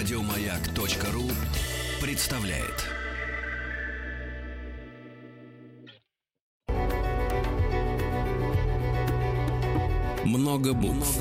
Радиомаяк.ру 0.00 1.30
представляет. 2.00 2.86
Много 10.24 10.72
букв. 10.72 11.20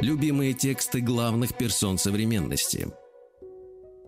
Любимые 0.00 0.52
тексты 0.54 1.00
главных 1.00 1.56
персон 1.56 1.96
современности. 1.96 2.88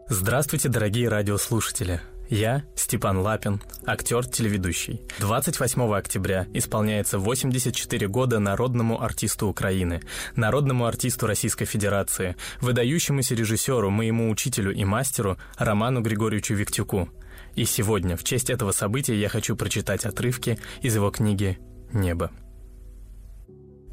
Здравствуйте, 0.08 0.68
дорогие 0.68 1.08
радиослушатели. 1.08 2.00
Я 2.30 2.62
Степан 2.76 3.18
Лапин, 3.18 3.60
актер-телеведущий. 3.84 5.02
28 5.18 5.92
октября 5.92 6.46
исполняется 6.54 7.18
84 7.18 8.06
года 8.06 8.38
народному 8.38 9.02
артисту 9.02 9.48
Украины, 9.48 10.00
народному 10.36 10.86
артисту 10.86 11.26
Российской 11.26 11.64
Федерации, 11.64 12.36
выдающемуся 12.60 13.34
режиссеру, 13.34 13.90
моему 13.90 14.30
учителю 14.30 14.72
и 14.72 14.84
мастеру 14.84 15.38
Роману 15.58 16.02
Григорьевичу 16.02 16.54
Виктюку. 16.54 17.08
И 17.56 17.64
сегодня, 17.64 18.16
в 18.16 18.22
честь 18.22 18.48
этого 18.48 18.70
события, 18.70 19.18
я 19.20 19.28
хочу 19.28 19.56
прочитать 19.56 20.04
отрывки 20.04 20.56
из 20.82 20.94
его 20.94 21.10
книги 21.10 21.58
«Небо». 21.92 22.30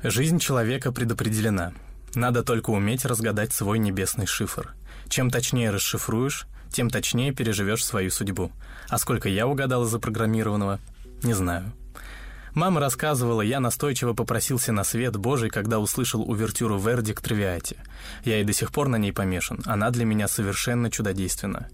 Жизнь 0.04 0.38
человека 0.38 0.92
предопределена. 0.92 1.74
Надо 2.14 2.44
только 2.44 2.70
уметь 2.70 3.04
разгадать 3.04 3.52
свой 3.52 3.80
небесный 3.80 4.28
шифр. 4.28 4.76
Чем 5.10 5.32
точнее 5.32 5.72
расшифруешь, 5.72 6.46
тем 6.72 6.90
точнее 6.90 7.34
переживешь 7.34 7.86
свою 7.86 8.12
судьбу. 8.12 8.52
А 8.90 8.98
сколько 8.98 9.30
я 9.30 9.48
угадал 9.48 9.86
запрограммированного, 9.86 10.80
не 11.24 11.34
знаю. 11.34 11.72
Мама 12.54 12.80
рассказывала, 12.80 13.42
я 13.42 13.60
настойчиво 13.60 14.14
попросился 14.14 14.72
на 14.72 14.84
свет 14.84 15.16
Божий, 15.16 15.52
когда 15.52 15.80
услышал 15.80 16.28
увертюру 16.28 16.80
Верди 16.80 17.14
к. 17.14 17.22
Я 18.24 18.42
и 18.42 18.44
до 18.44 18.52
сих 18.52 18.72
пор 18.72 18.88
на 18.88 18.96
ней 18.96 19.14
помешан, 19.14 19.62
она 19.66 19.92
для 19.92 20.06
меня 20.06 20.28
совершенно 20.28 20.90
чудодейственна. 20.90 21.70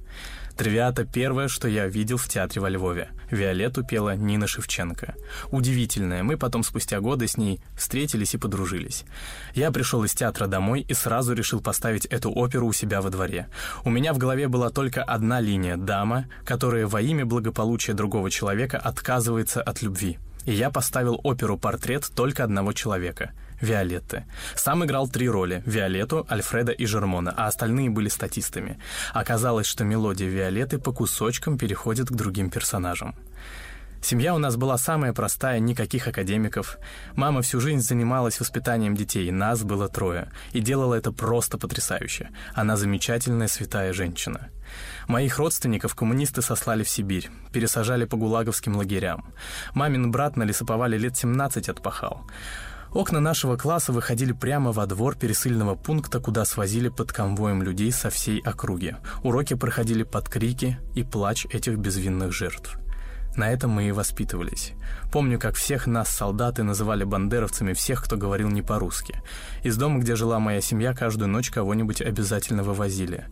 Тривиата— 0.57 1.03
первое, 1.13 1.47
что 1.47 1.67
я 1.67 1.87
видел 1.87 2.17
в 2.17 2.27
театре 2.27 2.61
во 2.61 2.69
Львове. 2.69 3.09
Виолетту 3.31 3.83
пела 3.83 4.15
Нина 4.15 4.45
Шевченко. 4.45 5.15
Удивительная, 5.49 6.21
мы 6.21 6.37
потом 6.37 6.63
спустя 6.63 6.99
годы 6.99 7.27
с 7.27 7.37
ней 7.37 7.59
встретились 7.75 8.35
и 8.35 8.37
подружились. 8.37 9.03
Я 9.55 9.71
пришел 9.71 10.03
из 10.03 10.13
театра 10.13 10.45
домой 10.45 10.85
и 10.87 10.93
сразу 10.93 11.33
решил 11.33 11.59
поставить 11.59 12.05
эту 12.05 12.31
оперу 12.31 12.67
у 12.67 12.73
себя 12.73 13.01
во 13.01 13.09
дворе. 13.09 13.47
У 13.83 13.89
меня 13.89 14.13
в 14.13 14.19
голове 14.19 14.47
была 14.47 14.69
только 14.69 15.03
одна 15.03 15.39
линия— 15.39 15.75
дама, 15.77 16.25
которая 16.45 16.85
во 16.85 17.01
имя 17.01 17.25
благополучия 17.25 17.93
другого 17.93 18.29
человека 18.29 18.77
отказывается 18.77 19.61
от 19.61 19.81
любви. 19.81 20.19
И 20.45 20.51
я 20.53 20.69
поставил 20.69 21.19
оперу 21.23 21.57
«Портрет» 21.57 22.11
только 22.13 22.43
одного 22.43 22.73
человека— 22.73 23.31
Виолетты. 23.63 24.25
Сам 24.55 24.83
играл 24.83 25.07
три 25.07 25.29
роли– 25.29 25.63
Виолетту, 25.65 26.27
Альфреда 26.29 26.73
и 26.73 26.85
Жермона, 26.85 27.33
а 27.35 27.47
остальные 27.47 27.89
были 27.89 28.09
статистами. 28.09 28.77
Оказалось, 29.13 29.67
что 29.67 29.85
мелодия 29.85 30.27
Виолетты 30.27 30.79
по 30.79 30.91
кусочкам 30.91 31.57
переходит 31.57 32.09
к 32.09 32.13
другим 32.13 32.49
персонажам. 32.49 33.15
Семья 34.01 34.35
у 34.35 34.37
нас 34.37 34.57
была 34.57 34.77
самая 34.77 35.13
простая, 35.13 35.59
никаких 35.59 36.09
академиков. 36.09 36.77
Мама 37.15 37.41
всю 37.41 37.61
жизнь 37.61 37.79
занималась 37.79 38.37
воспитанием 38.37 38.97
детей, 38.97 39.31
нас 39.31 39.63
было 39.63 39.87
трое. 39.87 40.29
И 40.51 40.59
делала 40.59 40.95
это 40.95 41.13
просто 41.13 41.57
потрясающе. 41.57 42.31
Она 42.53 42.75
замечательная 42.75 43.47
святая 43.47 43.93
женщина. 43.93 44.49
Моих 45.07 45.39
родственников 45.39 45.95
коммунисты 45.95 46.41
сослали 46.41 46.83
в 46.83 46.89
Сибирь, 46.89 47.29
пересажали 47.53 48.03
по 48.03 48.17
гулаговским 48.17 48.75
лагерям. 48.75 49.33
Мамин 49.73 50.11
брат 50.11 50.35
на 50.35 50.43
лесоповале 50.43 50.97
лет 50.97 51.15
17 51.15 51.69
отпахал. 51.69 52.27
Окна 52.93 53.19
нашего 53.19 53.57
класса 53.57 53.91
выходили 53.91 54.33
прямо 54.33 54.71
во 54.71 54.85
двор 54.85 55.15
пересыльного 55.15 55.73
пункта, 55.73 56.19
куда 56.19 56.45
свозили 56.45 56.89
под 56.89 57.11
конвоем 57.11 57.63
людей 57.63 57.91
со 57.91 58.11
всей 58.11 58.39
округи. 58.39 58.95
Уроки 59.23 59.55
проходили 59.55 60.03
под 60.03 60.29
крики 60.29 60.77
и 60.93 61.03
плач 61.03 61.47
этих 61.47 61.77
безвинных 61.77 62.31
жертв. 62.31 62.77
На 63.35 63.51
этом 63.51 63.71
мы 63.71 63.87
и 63.87 63.91
воспитывались. 63.91 64.73
Помню, 65.11 65.39
как 65.39 65.55
всех 65.55 65.87
нас, 65.87 66.07
солдаты, 66.09 66.61
называли 66.61 67.03
бандеровцами, 67.03 67.73
всех, 67.73 68.03
кто 68.03 68.15
говорил 68.15 68.49
не 68.49 68.61
по-русски. 68.61 69.23
Из 69.63 69.75
дома, 69.75 69.99
где 69.99 70.15
жила 70.15 70.37
моя 70.37 70.61
семья, 70.61 70.93
каждую 70.93 71.29
ночь 71.29 71.49
кого-нибудь 71.49 71.99
обязательно 71.99 72.61
вывозили. 72.61 73.25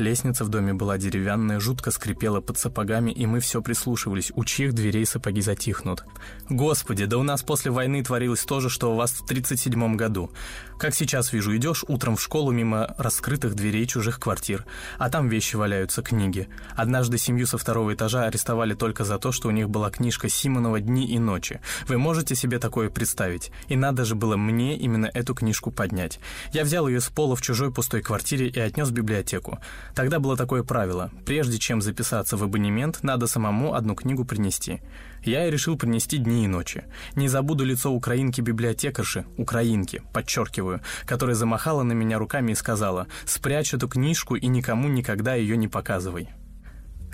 Лестница 0.00 0.46
в 0.46 0.48
доме 0.48 0.72
была 0.72 0.96
деревянная, 0.96 1.60
жутко 1.60 1.90
скрипела 1.90 2.40
под 2.40 2.56
сапогами, 2.56 3.10
и 3.10 3.26
мы 3.26 3.38
все 3.40 3.60
прислушивались, 3.60 4.32
у 4.34 4.46
чьих 4.46 4.72
дверей 4.72 5.04
сапоги 5.04 5.42
затихнут. 5.42 6.04
Господи, 6.48 7.04
да 7.04 7.18
у 7.18 7.22
нас 7.22 7.42
после 7.42 7.70
войны 7.70 8.02
творилось 8.02 8.42
то 8.44 8.60
же, 8.60 8.70
что 8.70 8.92
у 8.92 8.96
вас 8.96 9.10
в 9.10 9.26
37 9.26 9.96
году. 9.96 10.30
Как 10.78 10.94
сейчас 10.94 11.34
вижу, 11.34 11.54
идешь 11.54 11.84
утром 11.86 12.16
в 12.16 12.22
школу 12.22 12.50
мимо 12.50 12.94
раскрытых 12.96 13.54
дверей 13.54 13.86
чужих 13.86 14.18
квартир, 14.18 14.64
а 14.96 15.10
там 15.10 15.28
вещи 15.28 15.56
валяются, 15.56 16.00
книги. 16.00 16.48
Однажды 16.74 17.18
семью 17.18 17.46
со 17.46 17.58
второго 17.58 17.92
этажа 17.92 18.24
арестовали 18.24 18.72
только 18.72 19.04
за 19.04 19.18
то, 19.18 19.32
что 19.32 19.48
у 19.48 19.50
них 19.50 19.68
была 19.68 19.90
книжка 19.90 20.30
Симонова 20.30 20.80
«Дни 20.80 21.06
и 21.06 21.18
ночи». 21.18 21.60
Вы 21.86 21.98
можете 21.98 22.34
себе 22.34 22.58
такое 22.58 22.88
представить? 22.88 23.52
И 23.68 23.76
надо 23.76 24.06
же 24.06 24.14
было 24.14 24.38
мне 24.38 24.78
именно 24.78 25.10
эту 25.12 25.34
книжку 25.34 25.70
поднять. 25.70 26.18
Я 26.54 26.64
взял 26.64 26.88
ее 26.88 27.02
с 27.02 27.10
пола 27.10 27.36
в 27.36 27.42
чужой 27.42 27.70
пустой 27.70 28.00
квартире 28.00 28.48
и 28.48 28.58
отнес 28.58 28.88
в 28.88 28.92
библиотеку. 28.92 29.58
Тогда 29.94 30.18
было 30.20 30.36
такое 30.36 30.62
правило. 30.62 31.10
Прежде 31.26 31.58
чем 31.58 31.82
записаться 31.82 32.36
в 32.36 32.42
абонемент, 32.42 33.02
надо 33.02 33.26
самому 33.26 33.74
одну 33.74 33.94
книгу 33.94 34.24
принести. 34.24 34.80
Я 35.24 35.46
и 35.46 35.50
решил 35.50 35.76
принести 35.76 36.18
дни 36.18 36.44
и 36.44 36.48
ночи. 36.48 36.84
Не 37.14 37.28
забуду 37.28 37.64
лицо 37.64 37.90
украинки-библиотекарши, 37.92 39.26
украинки, 39.36 40.02
подчеркиваю, 40.12 40.80
которая 41.04 41.36
замахала 41.36 41.82
на 41.82 41.92
меня 41.92 42.18
руками 42.18 42.52
и 42.52 42.54
сказала 42.56 43.06
«Спрячь 43.26 43.74
эту 43.74 43.88
книжку 43.88 44.36
и 44.36 44.46
никому 44.46 44.88
никогда 44.88 45.34
ее 45.34 45.56
не 45.56 45.68
показывай». 45.68 46.28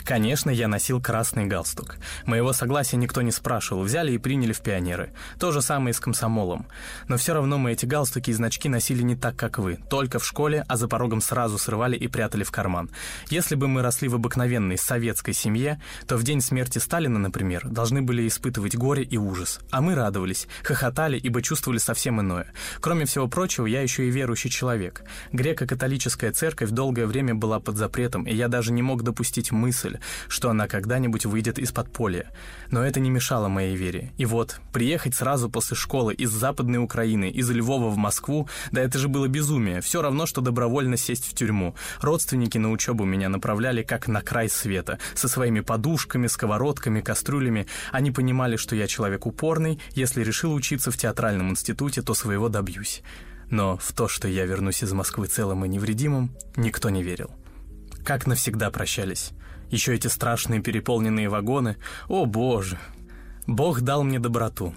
Конечно, 0.06 0.50
я 0.50 0.69
носил 0.69 1.03
красный 1.03 1.47
галстук. 1.47 1.97
Моего 2.27 2.53
согласия 2.53 2.97
никто 2.97 3.22
не 3.22 3.33
спрашивал, 3.33 3.83
взяли 3.83 4.12
и 4.12 4.19
приняли 4.19 4.53
в 4.53 4.61
пионеры. 4.61 5.12
То 5.41 5.50
же 5.50 5.61
самое 5.61 5.91
и 5.91 5.93
с 5.93 5.99
комсомолом. 5.99 6.69
Но 7.09 7.17
все 7.17 7.34
равно 7.34 7.59
мы 7.59 7.72
эти 7.72 7.87
галстуки 7.87 8.31
и 8.31 8.33
значки 8.33 8.69
носили 8.69 9.03
не 9.03 9.16
так, 9.16 9.34
как 9.34 9.59
вы. 9.59 9.81
Только 9.91 10.21
в 10.21 10.25
школе, 10.25 10.65
а 10.69 10.77
за 10.77 10.87
порогом 10.87 11.21
сразу 11.21 11.59
срывали 11.59 11.97
и 11.97 12.06
прятали 12.06 12.45
в 12.45 12.53
карман. 12.53 12.89
Если 13.31 13.56
бы 13.56 13.66
мы 13.66 13.83
росли 13.83 14.06
в 14.06 14.15
обыкновенной 14.15 14.78
советской 14.78 15.33
семье, 15.33 15.81
то 16.06 16.16
в 16.16 16.22
день 16.22 16.41
смерти 16.41 16.78
Сталина, 16.78 17.19
например, 17.19 17.66
должны 17.66 18.00
были 18.00 18.28
испытывать 18.28 18.77
горе 18.77 19.03
и 19.03 19.16
ужас. 19.16 19.59
А 19.72 19.81
мы 19.81 19.97
радовались, 19.97 20.47
хохотали, 20.62 21.19
ибо 21.19 21.43
чувствовали 21.43 21.78
совсем 21.78 22.21
иное. 22.21 22.53
Кроме 22.81 23.06
всего 23.06 23.27
прочего, 23.27 23.66
я 23.66 23.83
еще 23.83 24.06
и 24.06 24.12
верующий 24.12 24.50
человек. 24.50 25.03
Греко-католическая 25.33 26.31
церковь 26.31 26.71
долгое 26.71 27.06
время 27.06 27.34
была 27.34 27.59
под 27.59 27.77
запретом, 27.77 28.22
и 28.22 28.33
я 28.33 28.47
даже 28.47 28.72
не 28.72 28.83
мог 28.83 29.03
допустить 29.03 29.50
мысль, 29.50 29.96
мысль, 29.97 30.01
что 30.29 30.51
она 30.51 30.69
когда-нибудь 30.69 31.27
выйдет 31.27 31.59
из 31.59 31.73
подполья. 31.73 32.31
Но 32.71 32.84
это 32.84 33.01
не 33.01 33.11
мешало 33.11 33.49
моей 33.49 33.77
вере. 33.77 34.12
И 34.19 34.27
вот, 34.27 34.61
приехать 34.73 35.15
сразу 35.15 35.49
после 35.49 35.77
школы 35.77 36.15
из 36.15 36.31
Западной 36.31 36.79
Украины, 36.79 37.31
из 37.31 37.51
Львова 37.51 37.91
в 37.91 37.97
Москву, 37.97 38.49
да 38.73 38.83
это 38.83 38.99
же 38.99 39.09
было 39.09 39.29
безумие. 39.29 39.81
Все 39.81 40.03
равно, 40.03 40.27
что 40.27 40.41
добровольно 40.41 40.97
сесть 40.97 41.27
в 41.27 41.34
тюрьму. 41.34 41.75
Родственники 42.01 42.59
на 42.59 42.71
учебу 42.71 43.05
меня 43.05 43.29
направляли 43.29 43.83
как 43.83 44.09
на 44.09 44.21
край 44.21 44.49
света. 44.49 44.99
Со 45.15 45.29
своими 45.29 45.61
подушками, 45.61 46.27
сковородками, 46.27 47.01
кастрюлями. 47.01 47.67
Они 47.93 48.11
понимали, 48.11 48.57
что 48.57 48.77
я 48.77 48.87
человек 48.87 49.27
упорный. 49.27 49.78
Если 49.95 50.25
решил 50.25 50.53
учиться 50.53 50.91
в 50.91 50.97
театральном 50.97 51.51
институте, 51.51 52.03
то 52.03 52.15
своего 52.15 52.49
добьюсь. 52.49 53.03
Но 53.49 53.77
в 53.77 53.93
то, 53.93 54.09
что 54.09 54.27
я 54.27 54.45
вернусь 54.45 54.83
из 54.83 54.93
Москвы 54.93 55.28
целым 55.28 55.65
и 55.65 55.69
невредимым, 55.69 56.34
никто 56.57 56.91
не 56.91 57.03
верил. 57.03 57.31
Как 58.05 58.27
навсегда 58.27 58.71
прощались. 58.71 59.33
Еще 59.71 59.94
эти 59.94 60.06
страшные 60.09 60.62
переполненные 60.62 61.28
вагоны. 61.28 61.77
О, 62.09 62.25
боже! 62.27 62.78
Бог 63.47 63.81
дал 63.81 64.03
мне 64.03 64.19
доброту. 64.19 64.75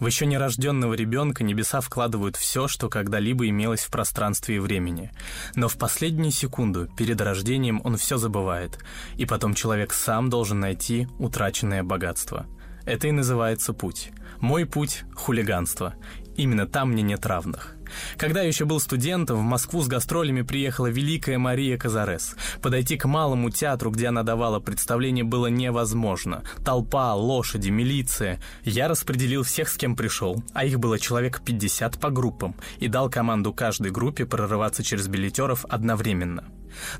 В 0.00 0.06
еще 0.06 0.26
нерожденного 0.26 0.94
ребенка 0.94 1.44
небеса 1.44 1.80
вкладывают 1.80 2.36
все, 2.36 2.68
что 2.68 2.88
когда-либо 2.88 3.48
имелось 3.48 3.80
в 3.80 3.90
пространстве 3.90 4.56
и 4.56 4.58
времени. 4.58 5.10
Но 5.54 5.68
в 5.68 5.78
последнюю 5.78 6.32
секунду 6.32 6.88
перед 6.96 7.20
рождением 7.20 7.80
он 7.84 7.96
все 7.96 8.18
забывает, 8.18 8.78
и 9.16 9.24
потом 9.24 9.54
человек 9.54 9.92
сам 9.92 10.30
должен 10.30 10.60
найти 10.60 11.08
утраченное 11.18 11.82
богатство. 11.82 12.46
Это 12.84 13.08
и 13.08 13.12
называется 13.12 13.72
путь. 13.72 14.10
Мой 14.40 14.66
путь— 14.66 15.04
хулиганство. 15.14 15.94
Именно 16.36 16.66
там 16.66 16.90
мне 16.90 17.02
нет 17.02 17.24
равных. 17.24 17.76
Когда 18.16 18.42
я 18.42 18.48
еще 18.48 18.64
был 18.64 18.80
студентом, 18.80 19.38
в 19.38 19.42
Москву 19.42 19.82
с 19.82 19.88
гастролями 19.88 20.42
приехала 20.42 20.86
великая 20.86 21.38
Мария 21.38 21.76
Казарес. 21.76 22.36
Подойти 22.60 22.96
к 22.96 23.06
малому 23.06 23.50
театру, 23.50 23.90
где 23.90 24.08
она 24.08 24.22
давала 24.22 24.60
представление, 24.60 25.24
было 25.24 25.46
невозможно. 25.46 26.42
Толпа, 26.64 27.14
лошади, 27.14 27.70
милиция. 27.70 28.40
Я 28.64 28.88
распределил 28.88 29.42
всех, 29.42 29.68
с 29.68 29.76
кем 29.76 29.96
пришел, 29.96 30.42
а 30.52 30.64
их 30.64 30.78
было 30.78 30.98
человек 30.98 31.42
50 31.44 31.98
по 32.00 32.10
группам, 32.10 32.54
и 32.78 32.88
дал 32.88 33.10
команду 33.10 33.52
каждой 33.52 33.90
группе 33.90 34.26
прорываться 34.26 34.82
через 34.82 35.08
билетеров 35.08 35.64
одновременно. 35.68 36.44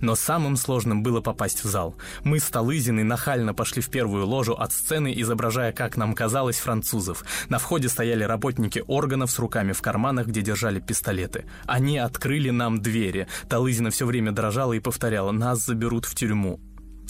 Но 0.00 0.14
самым 0.14 0.56
сложным 0.56 1.02
было 1.02 1.20
попасть 1.20 1.64
в 1.64 1.69
зал. 1.69 1.97
Мы 2.23 2.38
с 2.38 2.44
Талызиной 2.44 3.05
нахально 3.05 3.55
пошли 3.55 3.82
в 3.82 3.88
первую 3.88 4.26
ложу 4.26 4.55
от 4.55 4.73
сцены, 4.73 5.12
изображая, 5.17 5.73
как 5.73 5.97
нам 5.97 6.14
казалось, 6.14 6.58
французов. 6.58 7.25
На 7.49 7.58
входе 7.58 7.88
стояли 7.88 8.25
работники 8.25 8.82
органов 8.87 9.31
с 9.31 9.38
руками 9.38 9.73
в 9.73 9.82
карманах, 9.82 10.29
где 10.29 10.43
держали 10.43 10.81
пистолеты. 10.87 11.47
Они 11.67 11.99
открыли 11.99 12.51
нам 12.51 12.81
двери. 12.81 13.27
Талызина 13.49 13.91
все 13.91 14.07
время 14.07 14.33
дрожала 14.33 14.73
и 14.73 14.81
повторяла 14.81 15.33
«Нас 15.33 15.65
заберут 15.65 16.05
в 16.05 16.15
тюрьму». 16.15 16.61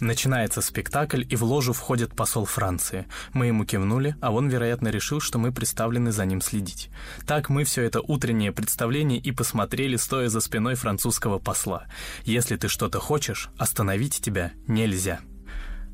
Начинается 0.01 0.61
спектакль, 0.61 1.23
и 1.29 1.37
в 1.37 1.45
ложу 1.45 1.73
входит 1.73 2.17
посол 2.17 2.45
Франции. 2.47 3.07
Мы 3.33 3.47
ему 3.47 3.65
кивнули, 3.65 4.17
а 4.21 4.33
он, 4.33 4.49
вероятно, 4.49 4.89
решил, 4.89 5.21
что 5.21 5.39
мы 5.39 5.53
представлены 5.53 6.11
за 6.11 6.25
ним 6.25 6.41
следить. 6.41 6.91
Так 7.27 7.49
мы 7.49 7.65
все 7.65 7.83
это 7.83 8.01
утреннее 8.01 8.51
представление 8.51 9.19
и 9.21 9.31
посмотрели, 9.31 9.97
стоя 9.97 10.29
за 10.29 10.41
спиной 10.41 10.75
французского 10.75 11.39
посла. 11.39 11.87
Если 12.25 12.57
ты 12.57 12.69
что-то 12.69 12.99
хочешь, 12.99 13.51
остановить 13.57 14.21
тебя 14.21 14.53
нельзя. 14.67 15.21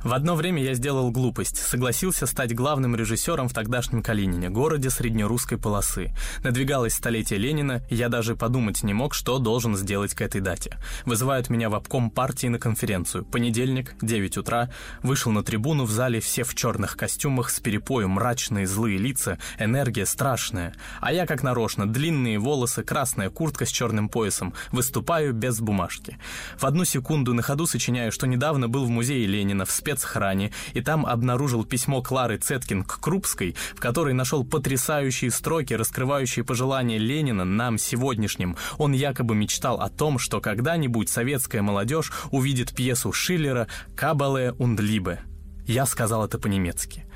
В 0.03 0.15
одно 0.15 0.35
время 0.35 0.63
я 0.63 0.73
сделал 0.73 1.11
глупость, 1.11 1.59
согласился 1.59 2.25
стать 2.25 2.55
главным 2.55 2.97
режиссером 2.97 3.51
в 3.51 3.53
тогдашнем 3.53 4.03
Калинине, 4.03 4.49
городе 4.49 4.89
среднерусской 4.89 5.59
полосы. 5.59 6.15
Надвигалось 6.43 6.95
столетие 6.95 7.39
Ленина, 7.39 7.83
я 7.91 8.09
даже 8.09 8.35
подумать 8.35 8.83
не 8.83 8.95
мог, 8.95 9.13
что 9.13 9.39
должен 9.39 9.77
сделать 9.77 10.15
к 10.15 10.23
этой 10.23 10.41
дате. 10.41 10.79
Вызывают 11.05 11.51
меня 11.51 11.69
в 11.69 11.75
обком 11.75 12.11
партии 12.11 12.47
на 12.47 12.59
конференцию. 12.59 13.27
Понедельник, 13.27 13.95
9 14.01 14.39
утра, 14.39 14.71
вышел 15.03 15.33
на 15.33 15.43
трибуну 15.43 15.85
в 15.85 15.91
зале 15.91 16.21
все 16.21 16.45
в 16.45 16.55
черных 16.55 16.97
костюмах 16.97 17.51
с 17.51 17.61
перепою, 17.61 18.09
мрачные 18.09 18.67
злые 18.67 18.97
лица, 18.97 19.39
энергия 19.59 20.07
страшная. 20.07 20.75
А 21.03 21.13
я 21.13 21.27
как 21.27 21.43
нарочно, 21.43 21.87
длинные 21.87 22.39
волосы, 22.39 22.83
красная 22.85 23.29
куртка 23.29 23.67
с 23.67 23.69
черным 23.69 24.09
поясом, 24.09 24.55
выступаю 24.73 25.35
без 25.35 25.61
бумажки. 25.61 26.17
В 26.59 26.65
одну 26.65 26.87
секунду 26.87 27.35
на 27.35 27.43
ходу 27.43 27.67
сочиняю, 27.67 28.13
что 28.13 28.27
недавно 28.27 28.67
был 28.67 28.87
в 28.87 28.89
музее 28.89 29.27
Ленина 29.27 29.67
в 29.67 29.71
спецхране, 29.91 30.53
и 30.75 30.81
там 30.81 31.05
обнаружил 31.05 31.65
письмо 31.65 32.03
Клары 32.03 32.39
Цеткин 32.39 32.85
к 32.85 33.01
Крупской, 33.01 33.57
в 33.75 33.81
которой 33.81 34.15
нашел 34.15 34.45
потрясающие 34.45 35.31
строки, 35.31 35.75
раскрывающие 35.75 36.45
пожелания 36.45 36.99
Ленина 36.99 37.45
нам 37.45 37.79
сегодняшним. 37.79 38.57
Он 38.79 38.93
якобы 38.93 39.35
мечтал 39.35 39.81
о 39.81 39.89
том, 39.89 40.19
что 40.19 40.41
когда-нибудь 40.41 41.09
советская 41.09 41.63
молодежь 41.63 42.13
увидит 42.31 42.75
пьесу 42.75 43.13
Шиллера 43.13 43.67
«Кабале 43.97 44.51
und 44.59 44.77
Liebe». 44.77 45.19
Я 45.67 45.87
сказал 45.87 46.25
это 46.25 46.39
по-немецки. 46.39 47.07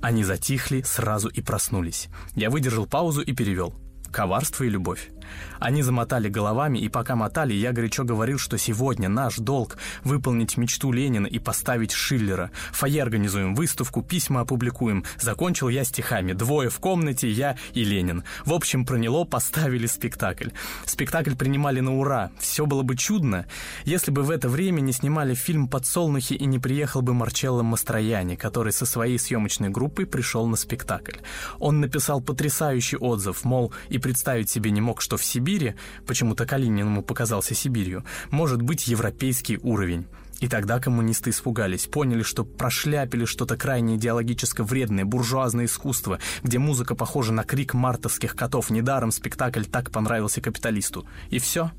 Они 0.00 0.24
затихли 0.24 0.82
сразу 0.82 1.28
и 1.28 1.40
проснулись. 1.40 2.08
Я 2.34 2.50
выдержал 2.50 2.86
паузу 2.86 3.22
и 3.22 3.32
перевел. 3.32 3.74
Коварство 4.12 4.64
и 4.64 4.68
любовь. 4.68 5.10
Они 5.58 5.82
замотали 5.82 6.28
головами, 6.28 6.78
и 6.78 6.88
пока 6.88 7.16
мотали, 7.16 7.54
я 7.54 7.72
горячо 7.72 8.04
говорил, 8.04 8.38
что 8.38 8.58
сегодня 8.58 9.08
наш 9.08 9.36
долг— 9.36 9.78
выполнить 10.04 10.56
мечту 10.56 10.92
Ленина 10.92 11.26
и 11.26 11.38
поставить 11.38 11.92
Шиллера. 11.92 12.50
Фойе 12.72 13.02
организуем 13.02 13.54
выставку, 13.54 14.02
письма 14.02 14.40
опубликуем. 14.40 15.04
Закончил 15.18 15.68
я 15.68 15.84
стихами. 15.84 16.32
Двое 16.32 16.70
в 16.70 16.78
комнате, 16.80 17.30
я 17.30 17.56
и 17.72 17.84
Ленин. 17.84 18.24
В 18.44 18.52
общем, 18.52 18.84
проняло, 18.84 19.24
поставили 19.24 19.86
спектакль. 19.86 20.50
Спектакль 20.86 21.34
принимали 21.34 21.80
на 21.80 21.96
ура. 21.96 22.30
Все 22.38 22.66
было 22.66 22.82
бы 22.82 22.96
чудно, 22.96 23.46
если 23.84 24.10
бы 24.10 24.22
в 24.22 24.30
это 24.30 24.48
время 24.48 24.80
не 24.80 24.92
снимали 24.92 25.34
фильм 25.34 25.68
«Подсолнухи» 25.68 26.34
и 26.34 26.46
не 26.46 26.58
приехал 26.58 27.02
бы 27.02 27.14
Марчелло 27.14 27.62
Мастрояни, 27.62 28.36
который 28.36 28.72
со 28.72 28.86
своей 28.86 29.18
съемочной 29.18 29.70
группой 29.70 30.06
пришел 30.06 30.46
на 30.46 30.56
спектакль. 30.56 31.18
Он 31.58 31.80
написал 31.80 32.20
потрясающий 32.20 32.96
отзыв, 32.96 33.44
мол, 33.44 33.72
и 33.88 33.98
представить 33.98 34.50
себе 34.50 34.70
не 34.70 34.80
мог, 34.80 35.00
что 35.00 35.13
что 35.14 35.16
в 35.16 35.24
Сибири, 35.24 35.74
почему-то 36.06 36.44
Калинин 36.44 37.02
показался 37.02 37.54
Сибирью, 37.54 38.04
может 38.30 38.62
быть 38.62 38.88
европейский 38.88 39.58
уровень. 39.62 40.06
И 40.40 40.48
тогда 40.48 40.80
коммунисты 40.80 41.30
испугались, 41.30 41.86
поняли, 41.86 42.22
что 42.22 42.44
прошляпили 42.44 43.24
что-то 43.24 43.56
крайне 43.56 43.94
идеологически 43.94 44.62
вредное, 44.62 45.04
буржуазное 45.04 45.66
искусство, 45.66 46.18
где 46.42 46.58
музыка 46.58 46.96
похожа 46.96 47.32
на 47.32 47.44
крик 47.44 47.74
мартовских 47.74 48.34
котов. 48.34 48.70
Недаром 48.70 49.12
спектакль 49.12 49.62
так 49.64 49.92
понравился 49.92 50.40
капиталисту. 50.40 51.06
И 51.30 51.38
все. 51.38 51.70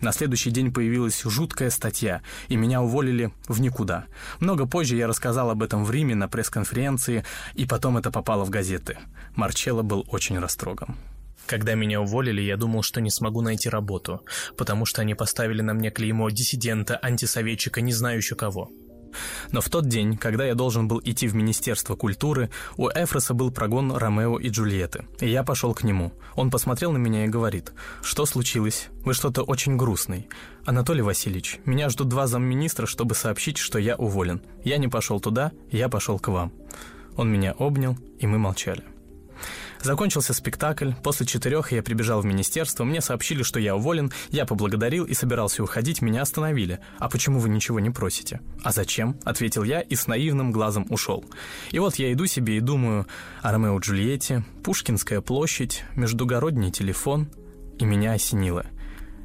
На 0.00 0.10
следующий 0.10 0.50
день 0.50 0.72
появилась 0.72 1.22
жуткая 1.22 1.70
статья, 1.70 2.22
и 2.48 2.56
меня 2.56 2.82
уволили 2.82 3.30
в 3.46 3.60
никуда. 3.60 4.06
Много 4.40 4.66
позже 4.66 4.96
я 4.96 5.06
рассказал 5.06 5.50
об 5.50 5.62
этом 5.62 5.84
в 5.84 5.90
Риме 5.92 6.16
на 6.16 6.26
пресс-конференции, 6.26 7.24
и 7.54 7.64
потом 7.64 7.96
это 7.96 8.10
попало 8.10 8.44
в 8.44 8.50
газеты. 8.50 8.98
Марчелло 9.36 9.82
был 9.82 10.04
очень 10.08 10.40
растроган. 10.40 10.96
Когда 11.46 11.74
меня 11.74 12.00
уволили, 12.00 12.40
я 12.40 12.56
думал, 12.56 12.82
что 12.82 13.00
не 13.00 13.10
смогу 13.10 13.40
найти 13.40 13.68
работу, 13.68 14.24
потому 14.56 14.86
что 14.86 15.02
они 15.02 15.14
поставили 15.14 15.62
на 15.62 15.74
мне 15.74 15.90
клеймо 15.90 16.30
диссидента, 16.30 16.98
антисоветчика, 17.02 17.80
не 17.80 17.92
знаю 17.92 18.18
еще 18.18 18.34
кого. 18.34 18.70
Но 19.50 19.60
в 19.60 19.68
тот 19.68 19.88
день, 19.88 20.16
когда 20.16 20.46
я 20.46 20.54
должен 20.54 20.88
был 20.88 21.00
идти 21.04 21.28
в 21.28 21.34
Министерство 21.34 21.96
культуры, 21.96 22.50
у 22.76 22.88
Эфроса 22.88 23.34
был 23.34 23.50
прогон 23.50 23.92
Ромео 23.92 24.38
и 24.38 24.48
Джульетты, 24.48 25.06
и 25.20 25.28
я 25.28 25.42
пошел 25.42 25.74
к 25.74 25.84
нему. 25.84 26.12
Он 26.34 26.50
посмотрел 26.50 26.92
на 26.92 26.98
меня 26.98 27.24
и 27.24 27.28
говорит, 27.28 27.72
«Что 28.02 28.26
случилось? 28.26 28.88
Вы 29.04 29.14
что-то 29.14 29.42
очень 29.42 29.76
грустный. 29.76 30.28
Анатолий 30.64 31.02
Васильевич, 31.02 31.58
меня 31.64 31.88
ждут 31.88 32.08
два 32.08 32.26
замминистра, 32.26 32.86
чтобы 32.86 33.14
сообщить, 33.14 33.58
что 33.58 33.78
я 33.78 33.96
уволен. 33.96 34.42
Я 34.64 34.78
не 34.78 34.88
пошел 34.88 35.20
туда, 35.20 35.52
я 35.70 35.88
пошел 35.88 36.18
к 36.18 36.28
вам». 36.28 36.52
Он 37.16 37.30
меня 37.30 37.52
обнял, 37.52 37.96
и 38.18 38.26
мы 38.26 38.38
молчали. 38.38 38.84
Закончился 39.82 40.32
спектакль, 40.32 40.92
после 41.02 41.26
четырех 41.26 41.72
я 41.72 41.82
прибежал 41.82 42.20
в 42.20 42.24
министерство, 42.24 42.84
мне 42.84 43.00
сообщили, 43.00 43.42
что 43.42 43.58
я 43.58 43.74
уволен, 43.74 44.12
я 44.30 44.46
поблагодарил 44.46 45.04
и 45.04 45.14
собирался 45.14 45.62
уходить, 45.62 46.02
меня 46.02 46.22
остановили. 46.22 46.78
«А 46.98 47.08
почему 47.08 47.40
вы 47.40 47.48
ничего 47.48 47.80
не 47.80 47.90
просите?» 47.90 48.40
«А 48.62 48.70
зачем?»— 48.70 49.18
ответил 49.24 49.64
я 49.64 49.80
и 49.80 49.96
с 49.96 50.06
наивным 50.06 50.52
глазом 50.52 50.86
ушел. 50.88 51.24
И 51.72 51.80
вот 51.80 51.96
я 51.96 52.12
иду 52.12 52.26
себе 52.26 52.56
и 52.56 52.60
думаю 52.60 53.06
о 53.42 53.52
Ромео 53.52 53.78
Джульетте, 53.78 54.44
Пушкинская 54.62 55.20
площадь, 55.20 55.84
междугородний 55.96 56.70
телефон, 56.70 57.28
и 57.78 57.84
меня 57.84 58.12
осенило— 58.12 58.66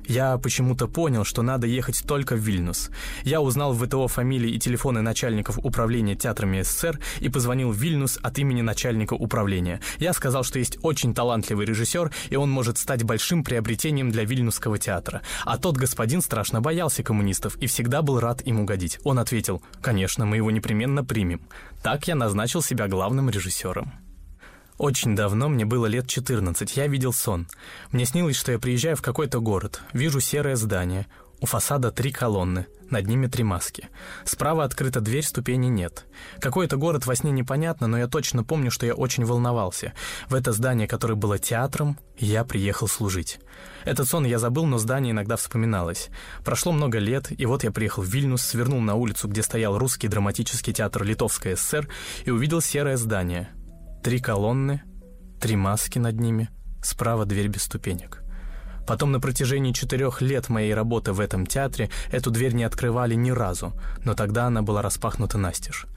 я 0.07 0.37
почему-то 0.37 0.87
понял, 0.87 1.23
что 1.23 1.41
надо 1.41 1.67
ехать 1.67 2.03
только 2.07 2.35
в 2.35 2.39
Вильнюс. 2.39 2.89
Я 3.23 3.41
узнал 3.41 3.73
в 3.73 3.85
ВТО 3.85 4.07
фамилии 4.07 4.51
и 4.51 4.59
телефоны 4.59 5.01
начальников 5.01 5.59
управления 5.61 6.15
театрами 6.15 6.61
СССР 6.61 6.99
и 7.19 7.29
позвонил 7.29 7.71
в 7.71 7.77
Вильнюс 7.77 8.17
от 8.21 8.39
имени 8.39 8.61
начальника 8.61 9.13
управления. 9.13 9.81
Я 9.99 10.13
сказал, 10.13 10.43
что 10.43 10.59
есть 10.59 10.77
очень 10.81 11.13
талантливый 11.13 11.65
режиссер, 11.65 12.11
и 12.29 12.35
он 12.35 12.49
может 12.49 12.77
стать 12.77 13.03
большим 13.03 13.43
приобретением 13.43 14.11
для 14.11 14.23
Вильнюсского 14.23 14.77
театра. 14.77 15.21
А 15.45 15.57
тот 15.57 15.77
господин 15.77 16.21
страшно 16.21 16.61
боялся 16.61 17.03
коммунистов 17.03 17.57
и 17.57 17.67
всегда 17.67 18.01
был 18.01 18.19
рад 18.19 18.41
им 18.45 18.59
угодить. 18.59 18.99
Он 19.03 19.19
ответил, 19.19 19.61
конечно, 19.81 20.25
мы 20.25 20.37
его 20.37 20.51
непременно 20.51 21.03
примем. 21.03 21.41
Так 21.83 22.07
я 22.07 22.15
назначил 22.15 22.61
себя 22.61 22.87
главным 22.87 23.29
режиссером. 23.29 24.06
Очень 24.77 25.15
давно, 25.15 25.49
мне 25.49 25.65
было 25.65 25.87
лет 25.87 26.07
14, 26.07 26.77
я 26.77 26.87
видел 26.87 27.11
сон. 27.11 27.47
Мне 27.91 28.05
снилось, 28.05 28.35
что 28.35 28.51
я 28.51 28.59
приезжаю 28.59 28.95
в 28.95 29.01
какой-то 29.01 29.39
город, 29.39 29.81
вижу 29.91 30.19
серое 30.19 30.55
здание, 30.55 31.07
у 31.39 31.47
фасада 31.47 31.91
три 31.91 32.11
колонны, 32.11 32.67
над 32.89 33.07
ними 33.07 33.27
три 33.27 33.43
маски. 33.43 33.89
Справа 34.23 34.63
открыта 34.63 35.01
дверь, 35.01 35.23
ступени 35.23 35.67
нет. 35.67 36.05
Какой-то 36.39 36.77
город 36.77 37.05
во 37.05 37.15
сне 37.15 37.31
непонятно, 37.31 37.87
но 37.87 37.97
я 37.97 38.07
точно 38.07 38.43
помню, 38.43 38.69
что 38.69 38.85
я 38.85 38.93
очень 38.93 39.25
волновался. 39.25 39.93
В 40.29 40.35
это 40.35 40.51
здание, 40.51 40.87
которое 40.87 41.15
было 41.15 41.39
театром, 41.39 41.97
я 42.17 42.43
приехал 42.43 42.87
служить. 42.87 43.39
Этот 43.83 44.07
сон 44.07 44.25
я 44.25 44.39
забыл, 44.39 44.65
но 44.65 44.77
здание 44.77 45.11
иногда 45.11 45.37
вспоминалось. 45.37 46.09
Прошло 46.43 46.71
много 46.71 46.99
лет, 46.99 47.31
и 47.31 47.45
вот 47.45 47.63
я 47.63 47.71
приехал 47.71 48.03
в 48.03 48.07
Вильнюс, 48.07 48.41
свернул 48.41 48.81
на 48.81 48.95
улицу, 48.95 49.27
где 49.27 49.43
стоял 49.43 49.77
русский 49.77 50.07
драматический 50.07 50.73
театр 50.73 51.03
Литовская 51.03 51.55
ССР, 51.55 51.87
и 52.25 52.31
увидел 52.31 52.61
серое 52.61 52.97
здание— 52.97 53.49
Три 54.07 54.19
колонны, 54.19 54.83
три 55.41 55.57
маски 55.57 55.99
над 55.99 56.17
ними, 56.17 56.47
справа 56.81 57.25
дверь 57.25 57.49
без 57.49 57.63
ступенек. 57.63 58.23
Потом 58.87 59.11
на 59.11 59.19
протяжении 59.19 59.73
четырех 59.73 60.21
лет 60.21 60.47
моей 60.47 60.73
работы 60.73 61.11
в 61.11 61.19
этом 61.19 61.45
театре 61.45 61.89
эту 62.09 62.31
дверь 62.31 62.53
не 62.53 62.63
открывали 62.63 63.15
ни 63.15 63.31
разу, 63.31 63.73
но 64.05 64.13
тогда 64.13 64.45
она 64.45 64.61
была 64.61 64.81
распахнута 64.81 65.37
настежь. 65.37 65.87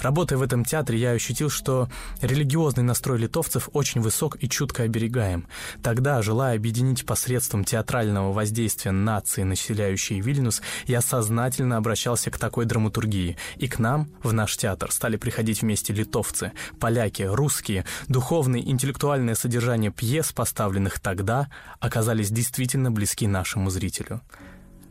Работая 0.00 0.36
в 0.36 0.42
этом 0.42 0.64
театре, 0.64 0.98
я 0.98 1.10
ощутил, 1.10 1.50
что 1.50 1.88
религиозный 2.20 2.82
настрой 2.82 3.18
литовцев 3.18 3.68
очень 3.72 4.00
высок 4.00 4.36
и 4.42 4.48
чутко 4.48 4.84
оберегаем. 4.84 5.46
Тогда, 5.82 6.22
желая 6.22 6.56
объединить 6.56 7.06
посредством 7.06 7.64
театрального 7.64 8.32
воздействия 8.32 8.92
нации, 8.92 9.42
населяющие 9.42 10.20
Вильнюс, 10.20 10.62
я 10.86 11.00
сознательно 11.00 11.76
обращался 11.76 12.30
к 12.30 12.38
такой 12.38 12.64
драматургии. 12.64 13.36
И 13.56 13.68
к 13.68 13.78
нам, 13.78 14.08
в 14.22 14.32
наш 14.32 14.56
театр, 14.56 14.92
стали 14.92 15.16
приходить 15.16 15.62
вместе 15.62 15.92
литовцы, 15.92 16.52
поляки, 16.78 17.22
русские. 17.22 17.84
Духовное 18.08 18.60
и 18.60 18.70
интеллектуальное 18.70 19.34
содержание 19.34 19.90
пьес, 19.90 20.32
поставленных 20.32 21.00
тогда, 21.00 21.48
оказались 21.80 22.30
действительно 22.30 22.90
близки 22.90 23.26
нашему 23.26 23.70
зрителю. 23.70 24.20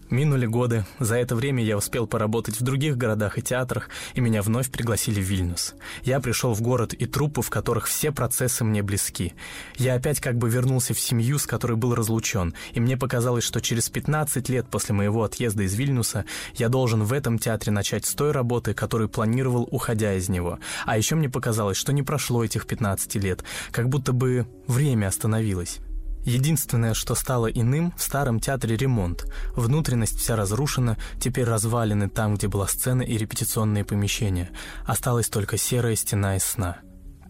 Минули 0.09 0.45
годы. 0.45 0.85
За 0.99 1.15
это 1.15 1.35
время 1.35 1.63
я 1.63 1.77
успел 1.77 2.05
поработать 2.05 2.59
в 2.59 2.63
других 2.63 2.95
городах 2.95 3.39
и 3.39 3.41
театрах, 3.41 3.89
и 4.13 4.21
меня 4.21 4.43
вновь 4.43 4.69
пригласили 4.69 5.19
в 5.19 5.23
Вильнюс. 5.23 5.73
Я 6.03 6.19
пришел 6.19 6.53
в 6.53 6.61
город 6.61 6.93
и 6.93 7.07
труппы, 7.07 7.41
в 7.41 7.49
которых 7.49 7.87
все 7.87 8.11
процессы 8.11 8.63
мне 8.63 8.83
близки. 8.83 9.33
Я 9.77 9.95
опять 9.95 10.19
как 10.19 10.37
бы 10.37 10.47
вернулся 10.47 10.93
в 10.93 10.99
семью, 10.99 11.39
с 11.39 11.47
которой 11.47 11.75
был 11.75 11.95
разлучен, 11.95 12.53
и 12.73 12.79
мне 12.79 12.97
показалось, 12.97 13.43
что 13.43 13.61
через 13.61 13.89
15 13.89 14.47
лет 14.49 14.67
после 14.69 14.93
моего 14.93 15.23
отъезда 15.23 15.63
из 15.63 15.73
Вильнюса 15.73 16.25
я 16.53 16.69
должен 16.69 17.03
в 17.03 17.11
этом 17.11 17.39
театре 17.39 17.71
начать 17.71 18.05
с 18.05 18.13
той 18.13 18.31
работы, 18.31 18.75
которую 18.75 19.09
планировал, 19.09 19.67
уходя 19.71 20.13
из 20.13 20.29
него. 20.29 20.59
А 20.85 20.97
еще 20.97 21.15
мне 21.15 21.29
показалось, 21.29 21.77
что 21.77 21.93
не 21.93 22.03
прошло 22.03 22.43
этих 22.43 22.67
15 22.67 23.15
лет, 23.15 23.43
как 23.71 23.89
будто 23.89 24.13
бы 24.13 24.45
время 24.67 25.07
остановилось. 25.07 25.79
Единственное, 26.25 26.93
что 26.93 27.15
стало 27.15 27.47
иным, 27.47 27.93
в 27.95 28.01
старом 28.01 28.39
театре 28.39 28.75
ремонт. 28.75 29.25
Внутренность 29.55 30.19
вся 30.19 30.35
разрушена, 30.35 30.97
теперь 31.19 31.45
развалины 31.45 32.09
там, 32.09 32.35
где 32.35 32.47
была 32.47 32.67
сцена 32.67 33.03
и 33.03 33.17
репетиционные 33.17 33.85
помещения. 33.85 34.49
Осталась 34.85 35.29
только 35.29 35.57
серая 35.57 35.95
стена 35.95 36.35
из 36.35 36.43
сна. 36.43 36.79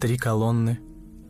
Три 0.00 0.16
колонны, 0.16 0.80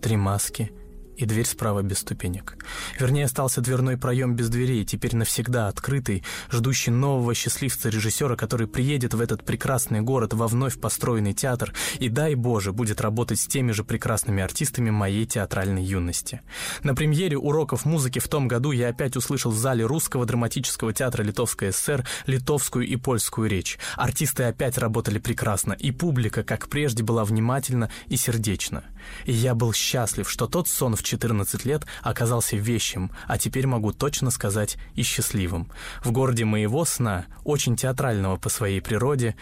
три 0.00 0.16
маски— 0.16 0.73
и 1.16 1.25
дверь 1.25 1.46
справа 1.46 1.82
без 1.82 1.99
ступенек. 1.99 2.56
Вернее, 2.99 3.25
остался 3.25 3.61
дверной 3.61 3.96
проем 3.96 4.35
без 4.35 4.49
дверей, 4.49 4.85
теперь 4.85 5.16
навсегда 5.16 5.68
открытый, 5.68 6.25
ждущий 6.50 6.92
нового 6.92 7.35
счастливца-режиссера, 7.35 8.37
который 8.37 8.66
приедет 8.66 9.14
в 9.14 9.20
этот 9.20 9.44
прекрасный 9.44 10.00
город 10.00 10.35
во 10.35 10.46
вновь 10.46 10.78
построенный 10.80 11.32
театр 11.32 11.73
и, 11.99 12.08
дай 12.08 12.35
Боже, 12.35 12.73
будет 12.73 13.00
работать 13.00 13.40
с 13.40 13.46
теми 13.46 13.73
же 13.73 13.85
прекрасными 13.85 14.42
артистами 14.42 14.90
моей 14.90 15.26
театральной 15.26 15.85
юности. 15.85 16.42
На 16.82 16.94
премьере 16.94 17.37
уроков 17.37 17.85
музыки 17.85 18.18
в 18.18 18.28
том 18.28 18.49
году 18.49 18.73
я 18.73 18.88
опять 18.88 19.16
услышал 19.16 19.50
в 19.50 19.58
зале 19.58 19.85
Русского 19.85 20.26
драматического 20.26 20.92
театра 20.92 21.23
Литовская 21.23 21.73
ССР 21.73 22.06
литовскую 22.26 22.87
и 22.87 22.96
польскую 22.96 23.49
речь. 23.49 23.78
Артисты 23.96 24.44
опять 24.44 24.78
работали 24.78 25.18
прекрасно, 25.18 25.73
и 25.73 25.90
публика, 25.90 26.42
как 26.42 26.68
прежде, 26.68 27.02
была 27.02 27.25
внимательна 27.25 27.90
и 28.08 28.16
сердечна. 28.16 28.85
И 29.25 29.32
я 29.32 29.54
был 29.54 29.73
счастлив, 29.73 30.28
что 30.28 30.46
тот 30.46 30.68
сон 30.68 30.96
в 30.96 31.02
14 31.06 31.64
лет 31.64 31.86
оказался 32.02 32.56
вещим, 32.56 33.10
а 33.26 33.38
теперь 33.38 33.66
могу 33.66 33.92
точно 33.92 34.30
сказать 34.30 34.76
и 34.94 35.02
счастливым. 35.02 35.70
В 36.04 36.12
городе 36.12 36.44
моего 36.44 36.84
сна, 36.84 37.26
очень 37.44 37.76
театрального 37.76 38.36
по 38.36 38.48
своей 38.48 38.80
природе, 38.80 39.36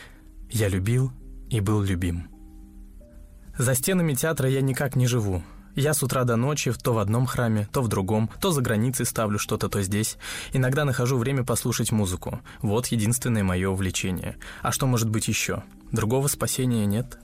я 0.50 0.68
любил 0.68 1.12
и 1.50 1.60
был 1.60 1.82
любим. 1.82 2.28
За 3.56 3.74
стенами 3.74 4.14
театра 4.14 4.48
я 4.48 4.60
никак 4.60 4.96
не 4.96 5.06
живу. 5.06 5.42
Я 5.76 5.92
с 5.92 6.02
утра 6.04 6.22
до 6.24 6.36
ночи 6.36 6.72
то 6.72 6.92
в 6.92 6.98
одном 6.98 7.26
храме, 7.26 7.68
то 7.72 7.82
в 7.82 7.88
другом, 7.88 8.30
то 8.40 8.52
за 8.52 8.60
границей 8.62 9.06
ставлю 9.06 9.38
что-то, 9.38 9.68
то 9.68 9.82
здесь. 9.82 10.18
Иногда 10.52 10.84
нахожу 10.84 11.16
время 11.16 11.44
послушать 11.44 11.90
музыку. 11.90 12.40
Вот 12.62 12.86
единственное 12.88 13.42
мое 13.42 13.68
увлечение. 13.68 14.36
А 14.62 14.70
что 14.70 14.86
может 14.86 15.08
быть 15.08 15.26
еще? 15.26 15.64
Другого 15.90 16.28
спасения 16.28 16.86
нет. 16.86 17.18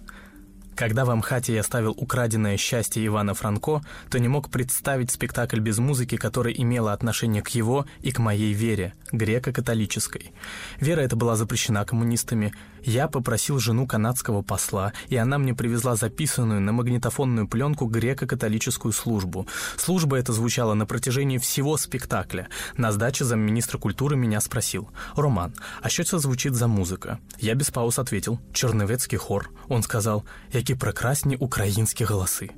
Когда 0.75 1.05
в 1.05 1.11
Амхате 1.11 1.55
я 1.55 1.63
ставил 1.63 1.91
«Украденное 1.91 2.57
счастье» 2.57 3.05
Ивана 3.05 3.35
Франко, 3.35 3.83
то 4.11 4.19
не 4.19 4.29
мог 4.29 4.49
представить 4.51 5.11
спектакль 5.11 5.61
без 5.61 5.79
музыки, 5.79 6.17
которая 6.17 6.55
имела 6.55 6.93
отношение 6.93 7.43
к 7.43 7.49
его 7.49 7.85
и 8.01 8.13
к 8.13 8.19
моей 8.19 8.55
вере, 8.55 8.95
греко-католической. 9.13 10.33
Вера 10.79 11.03
эта 11.03 11.17
была 11.17 11.37
запрещена 11.37 11.85
коммунистами. 11.85 12.55
Я 12.83 13.09
попросил 13.09 13.59
жену 13.59 13.87
канадского 13.87 14.41
посла, 14.41 14.95
и 15.09 15.17
она 15.17 15.37
мне 15.37 15.55
привезла 15.55 15.97
записанную 15.97 16.63
на 16.63 16.73
магнитофонную 16.73 17.47
пленку 17.47 17.85
греко-католическую 17.85 18.93
службу. 18.93 19.47
Служба 19.77 20.17
эта 20.17 20.33
звучала 20.33 20.73
на 20.73 20.87
протяжении 20.87 21.37
всего 21.37 21.77
спектакля. 21.77 22.49
На 22.79 22.91
сдаче 22.91 23.27
замминистра 23.27 23.77
культуры 23.77 24.17
меня 24.17 24.41
спросил, 24.41 24.89
«Роман, 25.15 25.53
а 25.83 25.91
что 25.91 26.03
это 26.03 26.19
звучит 26.19 26.55
за 26.55 26.69
музыка?» 26.69 27.19
Я 27.39 27.55
без 27.55 27.71
пауз 27.71 27.99
ответил, 27.99 28.41
«Черновецкий 28.55 29.19
хор». 29.19 29.51
Он 29.69 29.83
сказал, 29.83 30.25
«Який 30.53 30.60
які 30.60 30.76
прекрасні 30.76 31.36
українські 31.36 32.04
голоси. 32.04 32.50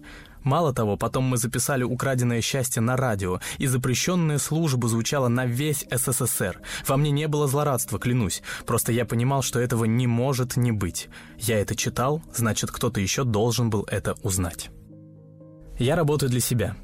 Мало 0.44 0.72
того, 0.74 0.98
потом 0.98 1.26
мы 1.34 1.38
записали 1.38 1.84
«Украденное 1.84 2.42
счастье» 2.42 2.82
на 2.82 2.96
радио, 2.96 3.42
и 3.58 3.68
запрещенная 3.68 4.38
служба 4.38 4.88
звучала 4.88 5.28
на 5.28 5.46
весь 5.46 5.86
СССР. 5.92 6.62
Во 6.88 6.96
мне 6.96 7.12
не 7.12 7.28
было 7.28 7.48
злорадства, 7.48 8.00
клянусь. 8.00 8.42
Просто 8.66 8.94
я 8.94 9.04
понимал, 9.06 9.42
что 9.42 9.60
этого 9.60 9.84
не 9.86 10.08
может 10.08 10.56
не 10.56 10.72
быть. 10.72 11.10
Я 11.38 11.60
это 11.60 11.76
читал, 11.76 12.22
значит, 12.34 12.72
кто-то 12.72 13.02
еще 13.02 13.26
должен 13.26 13.70
был 13.70 13.86
это 13.92 14.16
узнать. 14.24 14.70
Я 15.80 15.96
работаю 15.98 16.30
для 16.30 16.40
себя. 16.40 16.76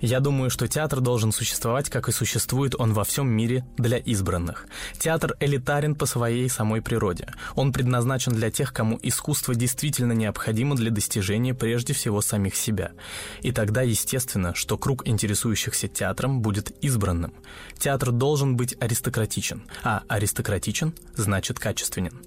я 0.00 0.20
думаю, 0.20 0.50
что 0.50 0.68
театр 0.68 1.00
должен 1.00 1.32
существовать, 1.32 1.88
как 1.88 2.08
и 2.08 2.12
существует 2.12 2.74
он 2.78 2.92
во 2.92 3.04
всем 3.04 3.28
мире 3.28 3.64
для 3.78 3.96
избранных. 3.96 4.66
Театр 4.98 5.36
элитарен 5.40 5.94
по 5.94 6.06
своей 6.06 6.48
самой 6.50 6.82
природе. 6.82 7.28
Он 7.54 7.72
предназначен 7.72 8.32
для 8.32 8.50
тех, 8.50 8.72
кому 8.72 8.98
искусство 9.02 9.54
действительно 9.54 10.12
необходимо 10.12 10.76
для 10.76 10.90
достижения 10.90 11.54
прежде 11.54 11.94
всего 11.94 12.20
самих 12.20 12.56
себя. 12.56 12.92
И 13.40 13.52
тогда 13.52 13.82
естественно, 13.82 14.54
что 14.54 14.76
круг 14.76 15.06
интересующихся 15.08 15.88
театром 15.88 16.42
будет 16.42 16.70
избранным. 16.82 17.32
Театр 17.78 18.12
должен 18.12 18.56
быть 18.56 18.76
аристократичен, 18.80 19.64
а 19.82 20.02
аристократичен 20.08 20.94
значит 21.14 21.58
качественен. 21.58 22.20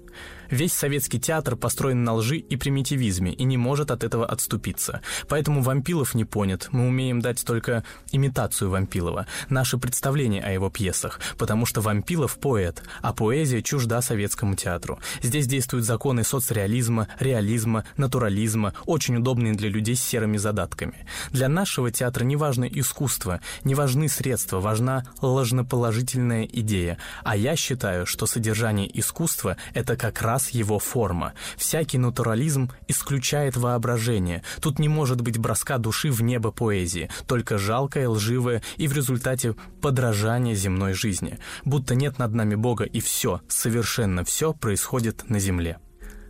Весь 0.50 0.72
советский 0.72 1.20
театр 1.20 1.56
построен 1.56 2.02
на 2.02 2.14
лжи 2.14 2.36
и 2.38 2.56
примитивизме 2.56 3.32
и 3.32 3.44
не 3.44 3.56
может 3.56 3.90
от 3.90 4.02
этого 4.02 4.26
отступиться. 4.26 5.00
Поэтому 5.28 5.62
Вампилов 5.62 6.14
не 6.14 6.24
понят. 6.24 6.68
Мы 6.72 6.88
умеем 6.88 7.20
дать 7.20 7.44
только 7.44 7.84
имитацию 8.10 8.70
Вампилова, 8.70 9.26
наше 9.48 9.78
представление 9.78 10.42
о 10.42 10.50
его 10.50 10.68
пьесах, 10.70 11.20
потому 11.38 11.66
что 11.66 11.80
Вампилов 11.80 12.38
поэт, 12.38 12.82
а 13.00 13.12
поэзия 13.12 13.62
чужда 13.62 14.02
советскому 14.02 14.56
театру. 14.56 14.98
Здесь 15.22 15.46
действуют 15.46 15.86
законы 15.86 16.24
соцреализма, 16.24 17.08
реализма, 17.20 17.84
натурализма, 17.96 18.74
очень 18.86 19.16
удобные 19.16 19.54
для 19.54 19.68
людей 19.68 19.94
с 19.94 20.02
серыми 20.02 20.36
задатками. 20.36 21.06
Для 21.30 21.48
нашего 21.48 21.90
театра 21.90 22.24
не 22.24 22.36
важно 22.36 22.64
искусство, 22.64 23.40
не 23.62 23.74
важны 23.74 24.08
средства, 24.08 24.60
важна 24.60 25.04
ложноположительная 25.20 26.44
идея. 26.44 26.98
А 27.22 27.36
я 27.36 27.54
считаю, 27.54 28.06
что 28.06 28.26
содержание 28.26 28.90
искусства— 28.98 29.56
это 29.74 29.96
как 29.96 30.20
раз 30.22 30.39
его 30.48 30.78
форма. 30.78 31.34
Всякий 31.56 31.98
натурализм 31.98 32.70
исключает 32.88 33.56
воображение. 33.56 34.42
Тут 34.60 34.78
не 34.78 34.88
может 34.88 35.20
быть 35.20 35.38
броска 35.38 35.78
души 35.78 36.10
в 36.10 36.22
небо 36.22 36.50
поэзии, 36.50 37.10
только 37.26 37.58
жалкое, 37.58 38.08
лживое 38.08 38.62
и 38.76 38.88
в 38.88 38.92
результате 38.92 39.54
подражание 39.80 40.54
земной 40.54 40.94
жизни. 40.94 41.38
Будто 41.64 41.94
нет 41.94 42.18
над 42.18 42.34
нами 42.34 42.54
Бога, 42.54 42.84
и 42.84 43.00
все, 43.00 43.40
совершенно 43.48 44.24
все 44.24 44.52
происходит 44.52 45.28
на 45.28 45.38
земле. 45.38 45.78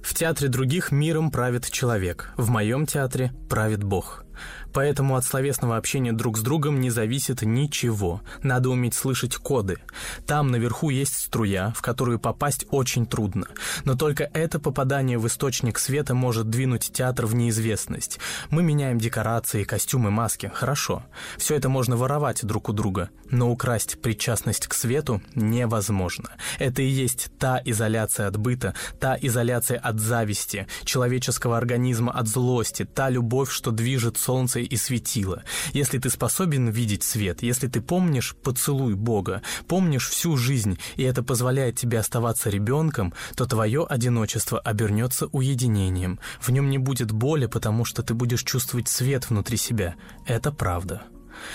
В 0.03 0.15
театре 0.15 0.49
других 0.49 0.93
миром 0.93 1.31
правит 1.31 1.71
человек, 1.71 2.33
в 2.37 2.49
моем 2.49 2.87
театре 2.87 3.33
правит 3.49 3.85
Бог. 3.85 4.25
Поэтому 4.73 5.17
от 5.17 5.25
словесного 5.25 5.77
общения 5.77 6.13
друг 6.13 6.39
с 6.39 6.43
другом 6.43 6.81
не 6.81 6.91
зависит 6.91 7.43
ничего. 7.43 8.23
Надо 8.43 8.71
уметь 8.71 8.95
слышать 8.95 9.37
коды. 9.37 9.79
Там 10.27 10.51
наверху 10.51 10.91
есть 10.91 11.19
струя, 11.19 11.73
в 11.77 11.83
которую 11.83 12.19
попасть 12.19 12.67
очень 12.71 13.07
трудно. 13.07 13.47
Но 13.85 13.97
только 13.97 14.31
это 14.33 14.59
попадание 14.59 15.19
в 15.19 15.27
источник 15.27 15.79
света 15.79 16.15
может 16.15 16.49
двинуть 16.49 16.93
театр 16.93 17.27
в 17.27 17.35
неизвестность. 17.35 18.19
Мы 18.51 18.63
меняем 18.63 18.99
декорации, 18.99 19.65
костюмы, 19.65 20.11
маски. 20.11 20.51
Хорошо. 20.55 21.03
Все 21.37 21.57
это 21.57 21.69
можно 21.69 21.97
воровать 21.97 22.45
друг 22.45 22.69
у 22.69 22.73
друга. 22.73 23.11
Но 23.31 23.51
украсть 23.51 24.01
причастность 24.01 24.67
к 24.67 24.75
свету 24.75 25.23
невозможно. 25.35 26.31
Это 26.59 26.83
и 26.83 26.87
есть 26.87 27.31
та 27.39 27.61
изоляция 27.65 28.27
от 28.27 28.37
быта, 28.37 28.75
та 28.99 29.17
изоляция 29.21 29.79
от 29.79 30.01
зависти, 30.01 30.67
человеческого 30.85 31.57
организма 31.57 32.13
от 32.13 32.27
злости, 32.27 32.85
та 32.85 33.09
любовь, 33.09 33.51
что 33.51 33.71
движет 33.71 34.17
солнце 34.31 34.61
и 34.61 34.77
светило. 34.77 35.43
Если 35.73 35.99
ты 35.99 36.09
способен 36.09 36.69
видеть 36.69 37.03
свет, 37.03 37.43
если 37.43 37.67
ты 37.67 37.81
помнишь 37.81 38.37
поцелуй 38.45 38.95
Бога, 38.95 39.43
помнишь 39.67 40.09
всю 40.09 40.37
жизнь, 40.37 40.79
и 40.95 41.03
это 41.03 41.25
позволяет 41.25 41.75
тебе 41.77 41.99
оставаться 41.99 42.49
ребенком, 42.49 43.13
то 43.35 43.45
твое 43.45 43.85
одиночество 43.85 44.61
обернется 44.61 45.27
уединением. 45.27 46.21
В 46.41 46.51
нем 46.51 46.71
не 46.71 46.79
будет 46.79 47.11
боли, 47.11 47.47
потому 47.47 47.85
что 47.85 48.05
ты 48.05 48.15
будешь 48.15 48.45
чувствовать 48.45 48.87
свет 48.87 49.29
внутри 49.31 49.57
себя. 49.57 49.97
Это 50.27 50.53
правда. 50.53 51.03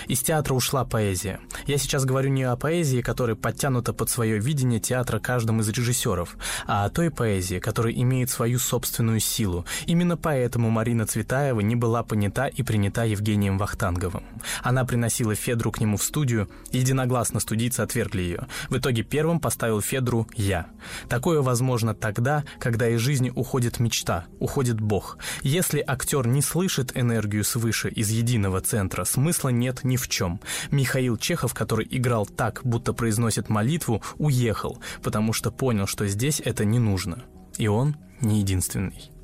Из 0.07 0.21
театра 0.21 0.53
ушла 0.53 0.85
поэзия. 0.85 1.39
Я 1.67 1.77
сейчас 1.77 2.05
говорю 2.05 2.29
не 2.29 2.43
о 2.43 2.55
поэзии, 2.55 3.01
которая 3.01 3.35
подтянута 3.35 3.93
под 3.93 4.09
свое 4.09 4.39
видение 4.39 4.79
театра 4.79 5.19
каждым 5.19 5.61
из 5.61 5.69
режиссеров, 5.69 6.37
а 6.67 6.85
о 6.85 6.89
той 6.89 7.11
поэзии, 7.11 7.59
которая 7.59 7.93
имеет 7.93 8.29
свою 8.29 8.59
собственную 8.59 9.19
силу. 9.19 9.65
Именно 9.85 10.17
поэтому 10.17 10.69
Марина 10.69 11.05
Цветаева 11.05 11.59
не 11.61 11.75
была 11.75 12.03
понята 12.03 12.47
и 12.47 12.63
принята 12.63 13.05
Евгением 13.05 13.57
Вахтанговым. 13.57 14.23
Она 14.63 14.85
приносила 14.85 15.35
Федру 15.35 15.71
к 15.71 15.79
нему 15.79 15.97
в 15.97 16.03
студию, 16.03 16.49
единогласно 16.71 17.39
студийцы 17.39 17.81
отвергли 17.81 18.21
ее. 18.21 18.47
В 18.69 18.77
итоге 18.77 19.03
первым 19.03 19.39
поставил 19.39 19.81
Федру 19.81 20.27
я. 20.35 20.67
Такое 21.09 21.41
возможно 21.41 21.93
тогда, 21.93 22.43
когда 22.59 22.89
из 22.89 22.99
жизни 22.99 23.31
уходит 23.33 23.79
мечта, 23.79 24.25
уходит 24.39 24.79
Бог. 24.79 25.17
Если 25.41 25.83
актер 25.85 26.27
не 26.27 26.41
слышит 26.41 26.95
энергию 26.95 27.43
свыше 27.43 27.89
из 27.89 28.09
единого 28.09 28.61
центра, 28.61 29.03
смысла 29.03 29.49
нет 29.49 29.74
нет 29.75 29.83
ни 29.83 29.97
в 29.97 30.07
чем. 30.07 30.39
Михаил 30.71 31.17
Чехов, 31.17 31.53
который 31.53 31.87
играл 31.89 32.25
так, 32.25 32.61
будто 32.63 32.93
произносит 32.93 33.49
молитву, 33.49 34.01
уехал, 34.17 34.77
потому 35.01 35.33
что 35.33 35.51
понял, 35.51 35.87
что 35.87 36.07
здесь 36.07 36.41
это 36.43 36.65
не 36.65 36.79
нужно. 36.79 37.23
И 37.57 37.67
он 37.67 37.95
не 38.21 38.39
единственный. 38.39 39.14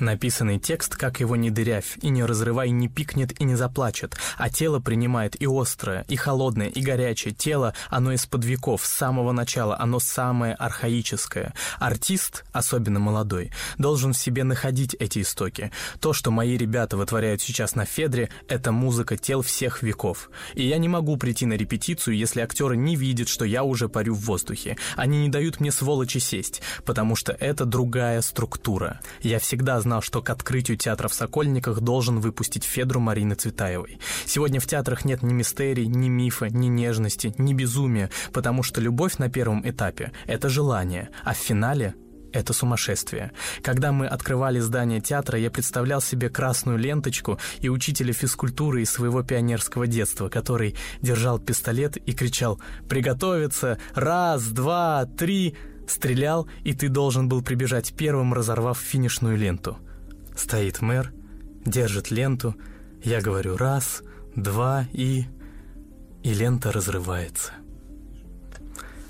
Написанный 0.00 0.58
текст, 0.58 0.96
как 0.96 1.20
его 1.20 1.36
не 1.36 1.50
дырявь, 1.50 1.98
и 2.02 2.08
не 2.08 2.24
разрывай, 2.24 2.70
не 2.70 2.88
пикнет 2.88 3.40
и 3.40 3.44
не 3.44 3.54
заплачет, 3.54 4.16
а 4.36 4.50
тело 4.50 4.80
принимает 4.80 5.40
и 5.40 5.46
острое, 5.46 6.04
и 6.08 6.16
холодное, 6.16 6.68
и 6.68 6.80
горячее. 6.80 7.32
Тело, 7.32 7.74
оно 7.90 8.12
из-под 8.12 8.44
веков, 8.44 8.84
с 8.84 8.92
самого 8.92 9.30
начала, 9.32 9.78
оно 9.78 10.00
самое 10.00 10.54
архаическое. 10.54 11.54
Артист, 11.78 12.44
особенно 12.52 12.98
молодой, 12.98 13.52
должен 13.78 14.12
в 14.12 14.18
себе 14.18 14.42
находить 14.42 14.94
эти 14.98 15.22
истоки. 15.22 15.70
То, 16.00 16.12
что 16.12 16.32
мои 16.32 16.56
ребята 16.56 16.96
вытворяют 16.96 17.40
сейчас 17.40 17.76
на 17.76 17.84
Федре, 17.84 18.30
это 18.48 18.72
музыка 18.72 19.16
тел 19.16 19.42
всех 19.42 19.82
веков. 19.82 20.28
И 20.54 20.66
я 20.66 20.78
не 20.78 20.88
могу 20.88 21.16
прийти 21.16 21.46
на 21.46 21.54
репетицию, 21.54 22.16
если 22.16 22.40
актеры 22.40 22.76
не 22.76 22.96
видят, 22.96 23.28
что 23.28 23.44
я 23.44 23.62
уже 23.62 23.88
парю 23.88 24.14
в 24.14 24.24
воздухе. 24.24 24.76
Они 24.96 25.22
не 25.22 25.28
дают 25.28 25.60
мне 25.60 25.70
сволочи 25.70 26.18
сесть, 26.18 26.62
потому 26.84 27.14
что 27.14 27.32
это 27.32 27.64
другая 27.64 28.20
структура. 28.22 29.00
Я 29.20 29.38
всегда 29.38 29.83
знал, 29.84 30.02
что 30.02 30.22
к 30.22 30.30
открытию 30.30 30.76
театра 30.76 31.08
в 31.08 31.14
Сокольниках 31.14 31.80
должен 31.80 32.18
выпустить 32.18 32.64
Федру 32.64 33.00
Марины 33.00 33.34
Цветаевой. 33.34 33.98
Сегодня 34.24 34.58
в 34.58 34.66
театрах 34.66 35.04
нет 35.04 35.22
ни 35.22 35.32
мистерий, 35.32 35.86
ни 35.86 36.08
мифа, 36.08 36.48
ни 36.48 36.66
нежности, 36.66 37.34
ни 37.38 37.52
безумия, 37.52 38.10
потому 38.32 38.62
что 38.62 38.80
любовь 38.80 39.18
на 39.18 39.28
первом 39.28 39.68
этапе— 39.68 40.12
это 40.26 40.48
желание, 40.48 41.10
а 41.22 41.34
в 41.34 41.36
финале 41.36 41.94
это 42.32 42.52
сумасшествие. 42.52 43.30
Когда 43.62 43.92
мы 43.92 44.06
открывали 44.06 44.58
здание 44.58 45.00
театра, 45.00 45.38
я 45.38 45.50
представлял 45.50 46.00
себе 46.00 46.30
красную 46.30 46.78
ленточку 46.78 47.38
и 47.60 47.68
учителя 47.68 48.12
физкультуры 48.12 48.82
из 48.82 48.90
своего 48.90 49.22
пионерского 49.22 49.86
детства, 49.86 50.28
который 50.28 50.74
держал 51.00 51.38
пистолет 51.38 51.96
и 51.96 52.12
кричал 52.12 52.58
«Приготовиться! 52.88 53.78
Раз, 53.94 54.42
два, 54.48 55.06
три!» 55.06 55.54
Стрелял, 55.86 56.48
и 56.62 56.72
ты 56.72 56.88
должен 56.88 57.28
был 57.28 57.42
прибежать 57.42 57.94
первым, 57.94 58.32
разорвав 58.34 58.78
финишную 58.78 59.36
ленту. 59.36 59.78
Стоит 60.36 60.80
мэр, 60.80 61.12
держит 61.64 62.10
ленту. 62.10 62.54
Я 63.02 63.20
говорю 63.20 63.56
раз, 63.56 64.02
два 64.34 64.86
и... 64.92 65.24
И 66.22 66.32
лента 66.32 66.72
разрывается. 66.72 67.52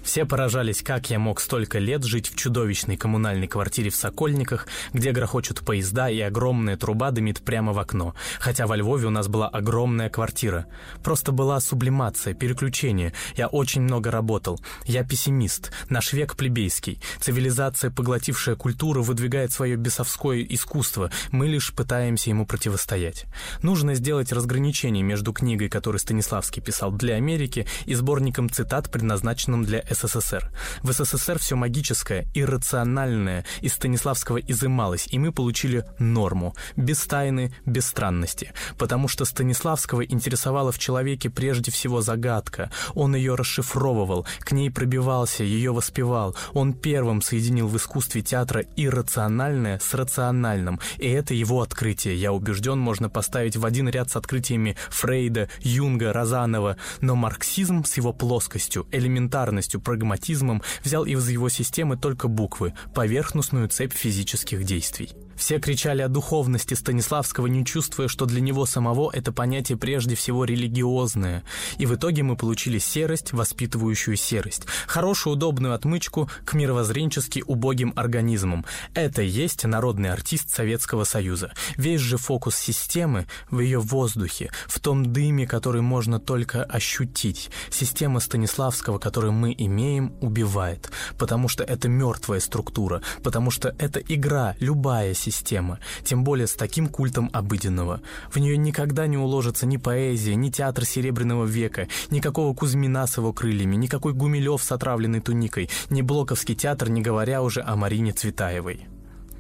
Все 0.05 0.27
поражались, 0.27 0.83
как 0.83 1.09
я 1.09 1.19
мог 1.19 1.41
столько 1.41 1.79
лет 1.79 2.05
жить 2.05 2.29
в 2.29 2.37
чудовищной 2.37 2.99
коммунальной 2.99 3.49
квартире 3.49 3.89
в 3.89 3.97
Сокольниках, 3.97 4.69
где 4.93 5.13
грохочут 5.13 5.61
поезда 5.61 6.11
и 6.11 6.21
огромная 6.21 6.77
труба 6.77 7.11
дымит 7.11 7.41
прямо 7.41 7.73
в 7.73 7.79
окно. 7.79 8.15
Хотя 8.39 8.67
во 8.67 8.77
Львове 8.77 9.07
у 9.07 9.11
нас 9.11 9.29
была 9.29 9.49
огромная 9.49 10.11
квартира. 10.11 10.67
Просто 11.03 11.33
была 11.33 11.59
сублимация, 11.59 12.35
переключение. 12.35 13.15
Я 13.35 13.49
очень 13.49 13.81
много 13.81 14.11
работал. 14.11 14.61
Я 14.85 15.05
пессимист. 15.05 15.73
Наш 15.89 16.13
век 16.13 16.37
плебейский. 16.37 17.01
Цивилизация, 17.21 17.91
поглотившая 17.91 18.57
культуру, 18.57 19.03
выдвигает 19.03 19.53
свое 19.53 19.77
бесовское 19.77 20.43
искусство. 20.43 21.11
Мы 21.31 21.49
лишь 21.49 21.73
пытаемся 21.73 22.29
ему 22.29 22.45
противостоять. 22.45 23.25
Нужно 23.63 23.95
сделать 23.95 24.33
разграничение 24.33 25.03
между 25.03 25.33
книгой, 25.33 25.71
которую 25.71 25.99
Станиславский 25.99 26.61
писал 26.61 26.93
для 26.93 27.15
Америки, 27.15 27.67
и 27.87 27.95
сборником 27.95 28.51
цитат, 28.51 28.91
предназначенным 28.91 29.65
для 29.65 29.83
СССР. 29.95 30.51
В 30.83 30.93
СССР 30.93 31.39
все 31.39 31.57
магическое, 31.57 32.27
иррациональное 32.35 33.45
из 33.61 33.75
Станиславского 33.75 34.39
изымалось, 34.39 35.09
и 35.11 35.19
мы 35.19 35.33
получили 35.33 35.85
норму, 35.99 36.55
без 36.77 37.05
тайны, 37.07 37.55
без 37.65 37.87
странности. 37.87 38.53
Потому 38.79 39.09
что 39.09 39.25
Станиславского 39.25 40.05
интересовала 40.05 40.73
в 40.73 40.79
человеке 40.79 41.31
прежде 41.31 41.71
всего 41.71 42.01
загадка. 42.01 42.71
Он 42.95 43.15
ее 43.15 43.35
расшифровывал, 43.35 44.27
к 44.41 44.53
ней 44.53 44.71
пробивался, 44.71 45.45
ее 45.45 45.73
воспевал. 45.73 46.37
Он 46.53 46.73
первым 46.73 47.23
соединил 47.23 47.69
в 47.69 47.77
искусстве 47.77 48.23
театра 48.23 48.65
иррациональное 48.77 49.79
с 49.79 49.95
рациональным, 49.95 50.81
и 50.99 51.09
это 51.09 51.35
его 51.35 51.63
открытие, 51.63 52.17
я 52.17 52.33
убежден, 52.33 52.79
можно 52.79 53.09
поставить 53.09 53.57
в 53.57 53.65
один 53.65 53.89
ряд 53.89 54.11
с 54.11 54.17
открытиями 54.17 54.77
Фрейда, 54.91 55.49
Юнга, 55.61 56.13
Розанова, 56.13 56.77
но 57.01 57.15
марксизм 57.15 57.85
с 57.85 57.97
его 57.97 58.13
плоскостью, 58.13 58.87
элементарностью, 58.93 59.81
прагматизмом 59.85 60.63
взял 60.83 61.05
из 61.05 61.29
его 61.29 61.49
системы 61.49 61.97
только 61.97 62.27
буквы, 62.27 62.75
поверхностную 62.95 63.69
цепь 63.69 63.93
физических 63.93 64.65
действий. 64.65 65.11
Все 65.37 65.59
кричали 65.59 66.03
о 66.03 66.09
духовности 66.09 66.75
Станиславского, 66.75 67.47
не 67.47 67.65
чувствуя, 67.65 68.09
что 68.09 68.27
для 68.27 68.41
него 68.41 68.67
самого 68.67 69.11
это 69.13 69.33
понятие 69.33 69.79
прежде 69.79 70.15
всего 70.15 70.45
религиозное. 70.45 71.45
И 71.79 71.87
в 71.87 71.95
итоге 71.95 72.23
мы 72.23 72.37
получили 72.37 72.79
серость, 72.79 73.33
воспитывающую 73.33 74.17
серость. 74.17 74.67
Хорошую 74.87 75.35
удобную 75.35 75.75
отмычку 75.75 76.31
к 76.45 76.55
мировоззренчески 76.55 77.43
убогим 77.47 77.93
организмам. 77.97 78.65
Это 78.95 79.23
и 79.23 79.27
есть 79.27 79.65
народный 79.65 80.11
артист 80.11 80.51
Советского 80.51 81.05
Союза. 81.05 81.53
Весь 81.77 82.01
же 82.01 82.17
фокус 82.17 82.57
системы 82.57 83.27
в 83.51 83.61
ее 83.61 83.81
воздухе, 83.81 84.51
в 84.67 84.81
том 84.81 85.13
дыме, 85.13 85.47
который 85.47 85.83
можно 85.83 86.19
только 86.21 86.63
ощутить. 86.65 87.51
Система 87.71 88.21
Станиславского, 88.21 88.99
которую 88.99 89.33
мы 89.33 89.55
имеем, 89.57 90.15
убивает. 90.21 90.91
Потому 91.19 91.49
что 91.49 91.65
это 91.65 91.89
мертвая 91.89 92.41
структура, 92.41 93.03
потому 93.23 93.51
что 93.51 93.75
это 93.79 94.01
игра, 94.01 94.55
любая 94.61 95.15
система, 95.25 95.79
тем 96.03 96.25
более 96.25 96.47
с 96.47 96.55
таким 96.55 96.89
культом 96.89 97.31
обыденного. 97.33 98.01
В 98.31 98.39
нее 98.39 98.57
никогда 98.57 99.07
не 99.07 99.17
уложится 99.17 99.67
ни 99.67 99.77
поэзия, 99.77 100.35
ни 100.35 100.51
театр 100.51 100.85
Серебряного 100.85 101.45
века, 101.45 101.89
никакого 102.11 102.55
Кузьмина 102.55 103.07
с 103.07 103.17
его 103.17 103.33
крыльями, 103.33 103.77
никакой 103.77 104.13
Гумилев 104.13 104.63
с 104.63 104.73
отравленной 104.73 105.21
туникой, 105.21 105.71
ни 105.91 106.03
Блоковский 106.03 106.55
театр, 106.55 106.89
не 106.91 107.01
говоря 107.01 107.43
уже 107.43 107.63
о 107.63 107.77
Марине 107.77 108.13
Цветаевой. 108.13 108.87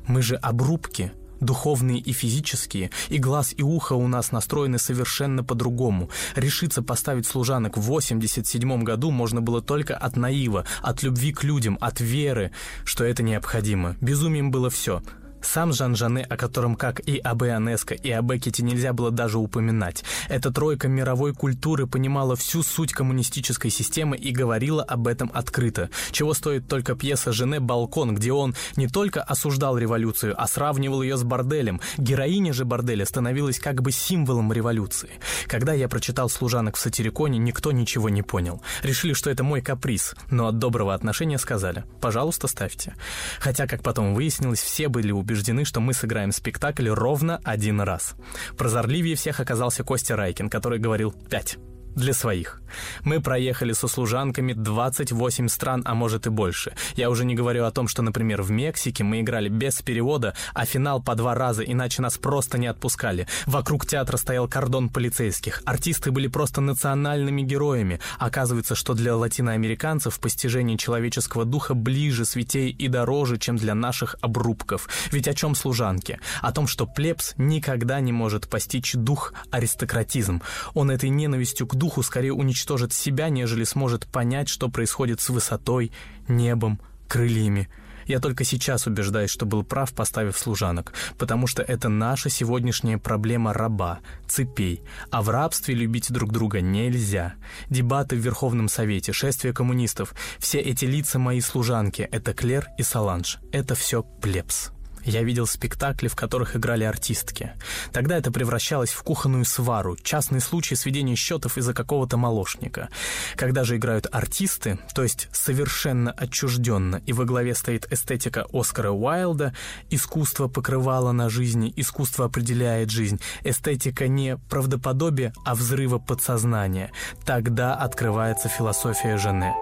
Мы 0.06 0.22
же 0.22 0.36
обрубки, 0.36 1.12
духовные 1.40 1.98
и 1.98 2.12
физические, 2.12 2.90
и 3.08 3.18
глаз 3.18 3.54
и 3.56 3.62
ухо 3.62 3.94
у 3.94 4.08
нас 4.08 4.32
настроены 4.32 4.78
совершенно 4.78 5.44
по-другому. 5.44 6.10
Решиться 6.34 6.82
поставить 6.82 7.26
служанок 7.26 7.76
в 7.76 7.82
87 7.82 8.82
году 8.82 9.10
можно 9.10 9.40
было 9.40 9.62
только 9.62 9.96
от 9.96 10.16
наива, 10.16 10.64
от 10.82 11.02
любви 11.02 11.32
к 11.32 11.44
людям, 11.44 11.78
от 11.80 12.00
веры, 12.00 12.50
что 12.84 13.04
это 13.04 13.22
необходимо. 13.22 13.96
Безумием 14.00 14.50
было 14.50 14.70
все— 14.70 15.02
сам 15.44 15.72
Жан 15.72 15.94
Жане, 15.94 16.24
о 16.24 16.36
котором, 16.36 16.74
как 16.74 17.00
и 17.00 17.18
А.Б. 17.18 17.52
Анеско 17.52 17.94
и 17.94 18.10
А.Б. 18.10 18.38
Кити 18.38 18.62
нельзя 18.62 18.92
было 18.92 19.10
даже 19.10 19.38
упоминать. 19.38 20.04
Эта 20.28 20.50
тройка 20.50 20.88
мировой 20.88 21.34
культуры 21.34 21.86
понимала 21.86 22.34
всю 22.36 22.62
суть 22.62 22.92
коммунистической 22.92 23.70
системы 23.70 24.16
и 24.16 24.32
говорила 24.32 24.82
об 24.82 25.06
этом 25.06 25.30
открыто. 25.34 25.90
Чего 26.10 26.34
стоит 26.34 26.66
только 26.66 26.94
пьеса 26.94 27.32
Жене 27.32 27.60
«Балкон», 27.60 28.14
где 28.14 28.32
он 28.32 28.54
не 28.76 28.88
только 28.88 29.22
осуждал 29.22 29.78
революцию, 29.78 30.34
а 30.40 30.46
сравнивал 30.46 31.02
ее 31.02 31.16
с 31.16 31.22
борделем. 31.22 31.80
Героиня 31.98 32.52
же 32.52 32.64
борделя 32.64 33.04
становилась 33.04 33.58
как 33.58 33.82
бы 33.82 33.92
символом 33.92 34.52
революции. 34.52 35.10
Когда 35.46 35.72
я 35.72 35.88
прочитал 35.88 36.28
«Служанок 36.28 36.76
в 36.76 36.80
сатириконе», 36.80 37.38
никто 37.38 37.72
ничего 37.72 38.08
не 38.08 38.22
понял. 38.22 38.62
Решили, 38.82 39.12
что 39.12 39.30
это 39.30 39.44
мой 39.44 39.60
каприз, 39.60 40.14
но 40.30 40.48
от 40.48 40.58
доброго 40.58 40.94
отношения 40.94 41.38
сказали 41.38 41.84
«пожалуйста, 42.00 42.48
ставьте». 42.48 42.94
Хотя, 43.38 43.66
как 43.66 43.82
потом 43.82 44.14
выяснилось, 44.14 44.60
все 44.60 44.88
были 44.88 45.12
убеждены 45.12 45.33
убеждены, 45.34 45.64
что 45.64 45.80
мы 45.80 45.92
сыграем 45.94 46.30
спектакль 46.30 46.88
ровно 46.88 47.40
один 47.44 47.80
раз. 47.80 48.14
Прозорливее 48.56 49.16
всех 49.16 49.40
оказался 49.40 49.82
Костя 49.82 50.14
Райкин, 50.16 50.48
который 50.48 50.78
говорил 50.78 51.12
«пять» 51.28 51.58
для 51.94 52.12
своих. 52.12 52.60
Мы 53.04 53.20
проехали 53.20 53.72
со 53.72 53.88
служанками 53.88 54.52
28 54.52 55.48
стран, 55.48 55.82
а 55.84 55.94
может 55.94 56.26
и 56.26 56.30
больше. 56.30 56.74
Я 56.96 57.10
уже 57.10 57.24
не 57.24 57.34
говорю 57.34 57.64
о 57.64 57.70
том, 57.70 57.88
что, 57.88 58.02
например, 58.02 58.42
в 58.42 58.50
Мексике 58.50 59.04
мы 59.04 59.20
играли 59.20 59.48
без 59.48 59.80
перевода, 59.82 60.34
а 60.54 60.64
финал 60.64 61.02
по 61.02 61.14
два 61.14 61.34
раза, 61.34 61.62
иначе 61.62 62.02
нас 62.02 62.18
просто 62.18 62.58
не 62.58 62.66
отпускали. 62.66 63.26
Вокруг 63.46 63.86
театра 63.86 64.16
стоял 64.16 64.48
кордон 64.48 64.88
полицейских. 64.88 65.62
Артисты 65.64 66.10
были 66.10 66.28
просто 66.28 66.60
национальными 66.60 67.42
героями. 67.42 68.00
Оказывается, 68.18 68.74
что 68.74 68.94
для 68.94 69.16
латиноамериканцев 69.16 70.18
постижение 70.18 70.76
человеческого 70.76 71.44
духа 71.44 71.74
ближе, 71.74 72.24
святей 72.24 72.70
и 72.70 72.88
дороже, 72.88 73.38
чем 73.38 73.56
для 73.56 73.74
наших 73.74 74.16
обрубков. 74.20 74.88
Ведь 75.10 75.28
о 75.28 75.34
чем 75.34 75.54
служанки? 75.54 76.18
О 76.40 76.52
том, 76.52 76.66
что 76.66 76.86
плебс 76.86 77.34
никогда 77.36 78.00
не 78.00 78.12
может 78.12 78.48
постичь 78.48 78.94
дух 78.94 79.32
аристократизм. 79.50 80.42
Он 80.74 80.90
этой 80.90 81.08
ненавистью 81.08 81.66
к 81.66 81.74
духу 81.74 81.83
скорее 82.02 82.32
уничтожит 82.32 82.92
себя, 82.92 83.28
нежели 83.28 83.64
сможет 83.64 84.06
понять, 84.06 84.48
что 84.48 84.68
происходит 84.68 85.20
с 85.20 85.28
высотой, 85.28 85.92
небом, 86.28 86.80
крыльями. 87.08 87.68
Я 88.06 88.20
только 88.20 88.44
сейчас 88.44 88.86
убеждаюсь, 88.86 89.30
что 89.30 89.46
был 89.46 89.62
прав, 89.62 89.92
поставив 89.92 90.36
служанок, 90.36 90.92
потому 91.18 91.46
что 91.46 91.62
это 91.62 91.88
наша 91.88 92.28
сегодняшняя 92.28 92.98
проблема 92.98 93.52
раба, 93.52 94.00
цепей. 94.28 94.82
А 95.10 95.22
в 95.22 95.30
рабстве 95.30 95.74
любить 95.74 96.12
друг 96.12 96.32
друга 96.32 96.60
нельзя. 96.60 97.34
Дебаты 97.70 98.16
в 98.16 98.20
Верховном 98.20 98.68
Совете, 98.68 99.12
шествие 99.12 99.54
коммунистов, 99.54 100.14
все 100.38 100.58
эти 100.60 100.84
лица 100.84 101.18
мои 101.18 101.40
служанки, 101.40 102.02
это 102.02 102.34
Клер 102.34 102.68
и 102.78 102.82
Саланж. 102.82 103.38
Это 103.52 103.74
все 103.74 104.02
плебс. 104.02 104.70
Я 105.04 105.22
видел 105.22 105.46
спектакли, 105.46 106.08
в 106.08 106.16
которых 106.16 106.56
играли 106.56 106.84
артистки. 106.84 107.52
Тогда 107.92 108.16
это 108.16 108.30
превращалось 108.30 108.90
в 108.90 109.02
кухонную 109.02 109.44
свару, 109.44 109.96
частный 110.02 110.40
случай 110.40 110.74
сведения 110.74 111.14
счетов 111.14 111.58
из-за 111.58 111.74
какого-то 111.74 112.16
молочника. 112.16 112.88
Когда 113.36 113.64
же 113.64 113.76
играют 113.76 114.06
артисты, 114.10 114.78
то 114.94 115.02
есть 115.02 115.28
совершенно 115.32 116.10
отчужденно, 116.10 117.02
и 117.06 117.12
во 117.12 117.24
главе 117.24 117.54
стоит 117.54 117.92
эстетика 117.92 118.46
Оскара 118.52 118.90
Уайлда, 118.90 119.54
искусство 119.90 120.48
покрывало 120.48 121.12
на 121.12 121.28
жизни, 121.28 121.72
искусство 121.76 122.26
определяет 122.26 122.90
жизнь, 122.90 123.20
эстетика 123.42 124.08
не 124.08 124.36
правдоподобие, 124.36 125.32
а 125.44 125.54
взрыва 125.54 125.98
подсознания. 125.98 126.90
Тогда 127.24 127.74
открывается 127.74 128.48
философия 128.48 129.16
Жене. 129.16 129.54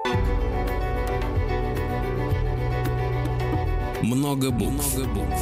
Много 4.03 4.51
букв. 4.51 4.97
Много 4.97 5.15
букв. 5.15 5.41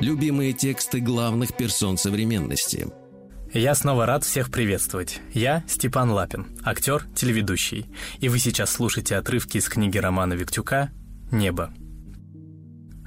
Любимые 0.00 0.52
тексты 0.52 0.98
главных 0.98 1.56
персон 1.56 1.96
современности. 1.96 2.88
Я 3.52 3.76
снова 3.76 4.04
рад 4.04 4.24
всех 4.24 4.50
приветствовать. 4.50 5.20
Я 5.32 5.62
Степан 5.68 6.10
Лапин, 6.10 6.58
актер, 6.64 7.06
телеведущий. 7.14 7.86
И 8.18 8.28
вы 8.28 8.40
сейчас 8.40 8.72
слушаете 8.72 9.14
отрывки 9.14 9.58
из 9.58 9.68
книги 9.68 9.98
Романа 9.98 10.32
Виктюка 10.32 10.90
«Небо». 11.30 11.72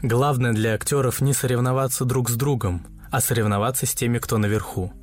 Главное 0.02 0.54
для 0.54 0.74
актеров 0.74 1.20
не 1.20 1.34
соревноваться 1.34 2.06
друг 2.06 2.30
с 2.30 2.36
другом, 2.36 2.86
а 3.12 3.20
соревноваться 3.20 3.86
с 3.86 3.94
теми, 3.94 4.20
кто 4.20 4.38
наверху. 4.38 4.94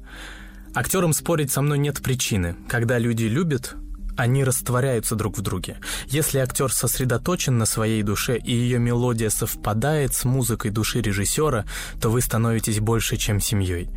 Актерам 0.75 1.13
спорить 1.13 1.51
со 1.51 1.61
мной 1.61 1.77
нет 1.77 2.01
причины. 2.03 2.57
Когда 2.69 2.99
люди 2.99 3.25
любят, 3.25 3.75
они 4.17 4.45
растворяются 4.45 5.15
друг 5.15 5.39
в 5.39 5.43
друге. 5.43 5.79
Если 6.07 6.39
актер 6.39 6.73
сосредоточен 6.73 7.59
на 7.59 7.67
своей 7.67 8.03
душе 8.03 8.39
и 8.39 8.53
ее 8.53 8.79
мелодия 8.79 9.31
совпадает 9.31 10.15
с 10.15 10.25
музыкой 10.25 10.71
души 10.71 11.01
режиссера, 11.01 11.65
то 12.01 12.11
вы 12.11 12.21
становитесь 12.21 12.81
больше, 12.81 13.17
чем 13.17 13.41
семьей. 13.41 13.89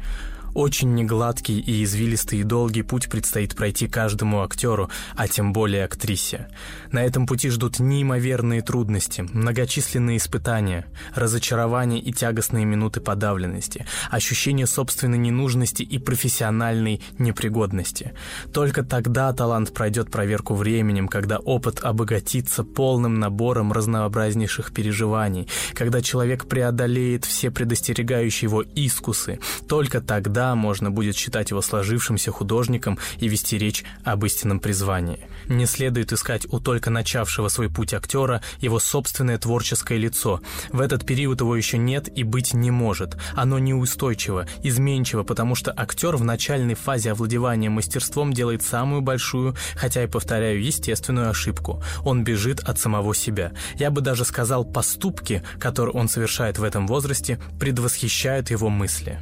Очень 0.56 0.94
негладкий 0.94 1.60
и 1.60 1.84
извилистый 1.84 2.40
и 2.40 2.44
долгий 2.44 2.82
путь 2.82 3.10
предстоит 3.10 3.58
пройти 3.58 3.90
каждому 3.90 4.42
актеру, 4.42 4.90
а 5.18 5.28
тем 5.28 5.52
более 5.52 5.84
актрисе. 5.84 6.48
На 6.94 7.04
этом 7.04 7.28
пути 7.28 7.50
ждут 7.50 7.80
неимоверные 7.80 8.62
трудности, 8.62 9.28
многочисленные 9.34 10.16
испытания, 10.16 10.86
разочарования 11.14 12.00
и 12.00 12.14
тягостные 12.14 12.64
минуты 12.64 13.02
подавленности, 13.02 13.86
ощущение 14.10 14.66
собственной 14.66 15.18
ненужности 15.18 15.84
и 15.84 15.98
профессиональной 16.00 17.02
непригодности. 17.20 18.14
Только 18.54 18.84
тогда 18.84 19.34
талант 19.34 19.74
пройдет 19.74 20.10
проверку 20.10 20.56
временем, 20.56 21.10
когда 21.10 21.38
опыт 21.38 21.82
обогатится 21.84 22.64
полным 22.64 23.20
набором 23.20 23.74
разнообразнейших 23.74 24.74
переживаний, 24.74 25.50
когда 25.74 26.02
человек 26.02 26.48
преодолеет 26.48 27.26
все 27.26 27.52
предостерегающие 27.52 28.48
его 28.48 28.62
искусы. 28.62 29.42
Только 29.68 30.00
тогда 30.00 30.45
можно 30.54 30.92
будет 30.92 31.16
считать 31.16 31.50
его 31.50 31.62
сложившимся 31.62 32.32
художником 32.32 33.00
и 33.18 33.28
вести 33.28 33.58
речь 33.58 33.84
об 34.04 34.26
истинном 34.26 34.60
призвании. 34.60 35.28
Не 35.48 35.66
следует 35.66 36.12
искать 36.12 36.46
у 36.52 36.60
только 36.60 36.90
начавшего 36.90 37.48
свой 37.48 37.70
путь 37.70 37.94
актера 37.94 38.42
его 38.60 38.80
собственное 38.80 39.38
творческое 39.38 39.98
лицо. 39.98 40.42
В 40.72 40.82
этот 40.82 41.06
период 41.06 41.42
его 41.42 41.56
еще 41.56 41.78
нет 41.78 42.10
и 42.16 42.24
быть 42.24 42.54
не 42.54 42.72
может. 42.72 43.18
Оно 43.34 43.60
неустойчиво, 43.60 44.46
изменчиво, 44.62 45.24
потому 45.24 45.56
что 45.56 45.74
актер 45.76 46.16
в 46.18 46.24
начальной 46.24 46.76
фазе 46.76 47.12
овладевания 47.12 47.70
мастерством 47.70 48.34
делает 48.34 48.62
самую 48.62 49.02
большую, 49.02 49.56
хотя 49.76 50.04
и, 50.04 50.08
повторяю, 50.08 50.64
естественную 50.64 51.30
ошибку. 51.30 51.82
Он 52.04 52.24
бежит 52.24 52.60
от 52.60 52.80
самого 52.80 53.16
себя. 53.16 53.54
Я 53.76 53.92
бы 53.92 54.02
даже 54.02 54.26
сказал, 54.26 54.66
поступки, 54.66 55.44
которые 55.60 55.94
он 55.94 56.10
совершает 56.10 56.58
в 56.58 56.64
этом 56.64 56.88
возрасте, 56.88 57.40
предвосхищают 57.60 58.52
его 58.52 58.70
мысли. 58.70 59.20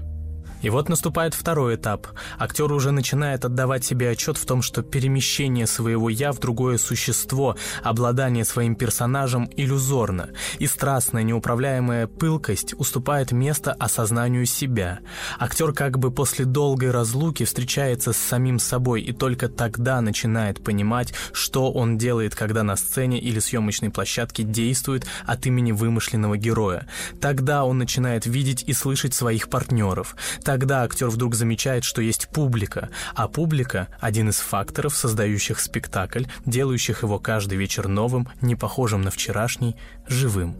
И 0.63 0.69
вот 0.69 0.89
наступает 0.89 1.33
второй 1.33 1.75
этап. 1.75 2.07
Актер 2.39 2.71
уже 2.71 2.91
начинает 2.91 3.45
отдавать 3.45 3.83
себе 3.83 4.09
отчет 4.09 4.37
в 4.37 4.45
том, 4.45 4.61
что 4.61 4.81
перемещение 4.81 5.67
своего 5.67 6.09
«я» 6.09 6.31
в 6.31 6.39
другое 6.39 6.77
существо, 6.77 7.57
обладание 7.83 8.45
своим 8.45 8.75
персонажем 8.75 9.49
иллюзорно, 9.57 10.29
и 10.59 10.67
страстная 10.67 11.23
неуправляемая 11.23 12.07
пылкость 12.07 12.73
уступает 12.77 13.33
место 13.33 13.73
осознанию 13.73 14.45
себя. 14.45 14.99
Актер 15.37 15.73
как 15.73 15.99
бы 15.99 16.11
после 16.11 16.45
долгой 16.45 16.91
разлуки 16.91 17.43
встречается 17.43 18.13
с 18.13 18.17
самим 18.17 18.57
собой 18.57 19.01
и 19.01 19.11
только 19.11 19.49
тогда 19.49 19.99
начинает 19.99 20.63
понимать, 20.63 21.13
что 21.33 21.73
он 21.73 21.97
делает, 21.97 22.35
когда 22.35 22.63
на 22.63 22.77
сцене 22.77 23.19
или 23.19 23.39
съемочной 23.39 23.89
площадке 23.89 24.43
действует 24.43 25.05
от 25.25 25.45
имени 25.45 25.73
вымышленного 25.73 26.37
героя. 26.37 26.87
Тогда 27.19 27.65
он 27.65 27.79
начинает 27.79 28.25
видеть 28.25 28.63
и 28.65 28.71
слышать 28.71 29.13
своих 29.13 29.49
партнеров. 29.49 30.15
Тогда 30.53 30.83
актер 30.83 31.09
вдруг 31.09 31.33
замечает, 31.33 31.83
что 31.83 31.99
есть 31.99 32.27
публика, 32.27 32.91
а 33.15 33.27
публика– 33.27 33.87
один 33.99 34.29
из 34.29 34.37
факторов, 34.37 34.95
создающих 34.95 35.59
спектакль, 35.59 36.25
делающих 36.45 37.01
его 37.01 37.17
каждый 37.17 37.57
вечер 37.57 37.87
новым, 37.87 38.29
не 38.39 38.55
похожим 38.55 39.01
на 39.01 39.09
вчерашний, 39.09 39.75
живым. 40.07 40.55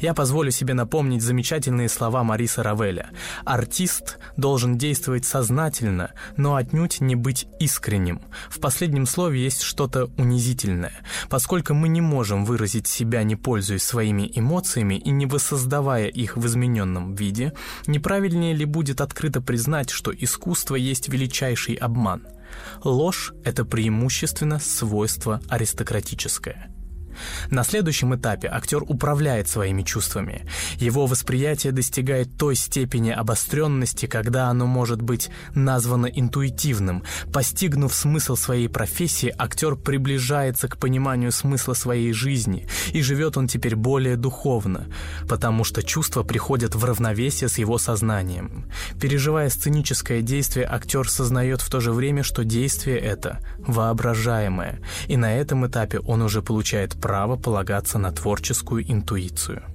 Я 0.00 0.14
позволю 0.14 0.50
себе 0.50 0.74
напомнить 0.74 1.22
замечательные 1.22 1.88
слова 1.88 2.24
Мариса 2.24 2.62
Равеля. 2.62 3.10
«Артист 3.44 4.18
должен 4.36 4.78
действовать 4.78 5.24
сознательно, 5.24 6.12
но 6.36 6.56
отнюдь 6.56 7.00
не 7.00 7.14
быть 7.14 7.46
искренним. 7.60 8.20
В 8.48 8.60
последнем 8.60 9.06
слове 9.06 9.42
есть 9.42 9.62
что-то 9.62 10.10
унизительное. 10.16 10.92
Поскольку 11.28 11.74
мы 11.74 11.88
не 11.88 12.00
можем 12.00 12.44
выразить 12.44 12.86
себя, 12.86 13.22
не 13.22 13.36
пользуясь 13.36 13.82
своими 13.82 14.30
эмоциями 14.34 14.94
и 14.94 15.10
не 15.10 15.26
воссоздавая 15.26 16.06
их 16.06 16.36
в 16.36 16.46
измененном 16.46 17.14
виде, 17.14 17.52
неправильнее 17.86 18.54
ли 18.54 18.64
будет 18.64 19.00
открыто 19.00 19.40
признать, 19.40 19.90
что 19.90 20.12
искусство 20.12 20.76
есть 20.76 21.08
величайший 21.08 21.74
обман? 21.74 22.26
Ложь— 22.82 23.32
это 23.44 23.64
преимущественно 23.64 24.58
свойство 24.58 25.40
аристократическое. 25.48 26.73
На 27.50 27.64
следующем 27.64 28.14
этапе 28.14 28.48
актер 28.48 28.82
управляет 28.82 29.48
своими 29.48 29.82
чувствами. 29.82 30.46
Его 30.76 31.06
восприятие 31.06 31.72
достигает 31.72 32.36
той 32.36 32.54
степени 32.54 33.10
обостренности, 33.10 34.06
когда 34.06 34.48
оно 34.48 34.66
может 34.66 35.02
быть 35.02 35.30
названо 35.54 36.06
интуитивным. 36.06 37.02
Постигнув 37.32 37.94
смысл 37.94 38.36
своей 38.36 38.68
профессии, 38.68 39.34
актер 39.36 39.76
приближается 39.76 40.68
к 40.68 40.78
пониманию 40.78 41.32
смысла 41.32 41.74
своей 41.74 42.12
жизни, 42.12 42.66
и 42.92 43.02
живет 43.02 43.36
он 43.36 43.48
теперь 43.48 43.76
более 43.76 44.16
духовно, 44.16 44.86
потому 45.28 45.64
что 45.64 45.82
чувства 45.82 46.22
приходят 46.22 46.74
в 46.74 46.84
равновесие 46.84 47.48
с 47.48 47.58
его 47.58 47.78
сознанием. 47.78 48.66
Переживая 49.00 49.50
сценическое 49.50 50.22
действие, 50.22 50.66
актер 50.70 51.08
сознает 51.08 51.60
в 51.60 51.70
то 51.70 51.80
же 51.80 51.92
время, 51.92 52.22
что 52.22 52.44
действие 52.44 52.98
это 52.98 53.40
воображаемое, 53.58 54.80
и 55.08 55.16
на 55.16 55.34
этом 55.34 55.66
этапе 55.66 55.98
он 56.00 56.22
уже 56.22 56.42
получает 56.42 56.94
право 57.04 57.36
полагаться 57.36 57.98
на 57.98 58.12
творческую 58.12 58.90
интуицию. 58.90 59.73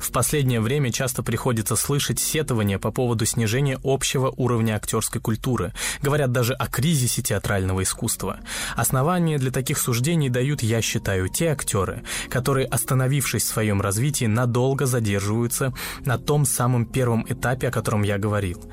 В 0.00 0.12
последнее 0.12 0.60
время 0.60 0.90
часто 0.90 1.22
приходится 1.22 1.76
слышать 1.76 2.18
сетования 2.18 2.78
по 2.78 2.90
поводу 2.90 3.26
снижения 3.26 3.78
общего 3.84 4.32
уровня 4.34 4.76
актерской 4.76 5.20
культуры. 5.20 5.74
Говорят 6.02 6.32
даже 6.32 6.54
о 6.54 6.66
кризисе 6.68 7.20
театрального 7.20 7.82
искусства. 7.82 8.40
Основания 8.74 9.38
для 9.38 9.50
таких 9.50 9.78
суждений 9.78 10.30
дают, 10.30 10.62
я 10.62 10.80
считаю, 10.80 11.28
те 11.28 11.48
актеры, 11.48 12.02
которые, 12.30 12.66
остановившись 12.66 13.42
в 13.42 13.48
своем 13.48 13.82
развитии, 13.82 14.24
надолго 14.24 14.86
задерживаются 14.86 15.74
на 16.06 16.16
том 16.16 16.46
самом 16.46 16.86
первом 16.86 17.26
этапе, 17.28 17.68
о 17.68 17.70
котором 17.70 18.02
я 18.02 18.16
говорил, 18.16 18.64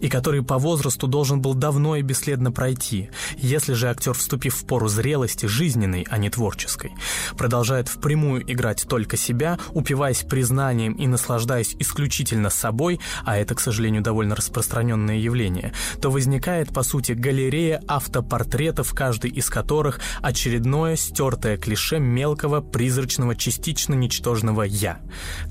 и 0.00 0.08
который 0.08 0.44
по 0.44 0.56
возрасту 0.56 1.08
должен 1.08 1.42
был 1.42 1.54
давно 1.54 1.96
и 1.96 2.02
бесследно 2.02 2.52
пройти. 2.52 3.10
Если 3.36 3.72
же 3.72 3.88
актер, 3.88 4.14
вступив 4.14 4.54
в 4.54 4.64
пору 4.64 4.86
зрелости, 4.86 5.46
жизненной, 5.46 6.06
а 6.08 6.18
не 6.18 6.30
творческой, 6.30 6.92
продолжает 7.36 7.88
впрямую 7.88 8.50
играть 8.50 8.86
только 8.88 9.16
себя, 9.16 9.58
упиваясь 9.72 10.22
признанием 10.22 10.75
сознанием 10.76 10.92
и 10.92 11.06
наслаждаясь 11.06 11.74
исключительно 11.78 12.50
собой, 12.50 13.00
а 13.24 13.36
это, 13.36 13.54
к 13.54 13.60
сожалению, 13.60 14.02
довольно 14.02 14.36
распространенное 14.36 15.16
явление, 15.16 15.72
то 16.00 16.10
возникает, 16.10 16.72
по 16.72 16.82
сути, 16.82 17.12
галерея 17.12 17.82
автопортретов, 17.88 18.92
каждый 18.94 19.30
из 19.30 19.48
которых 19.48 20.00
очередное 20.22 20.96
стертое 20.96 21.56
клише 21.56 21.98
мелкого, 21.98 22.60
призрачного, 22.60 23.34
частично 23.34 23.94
ничтожного 23.94 24.62
«я». 24.62 25.00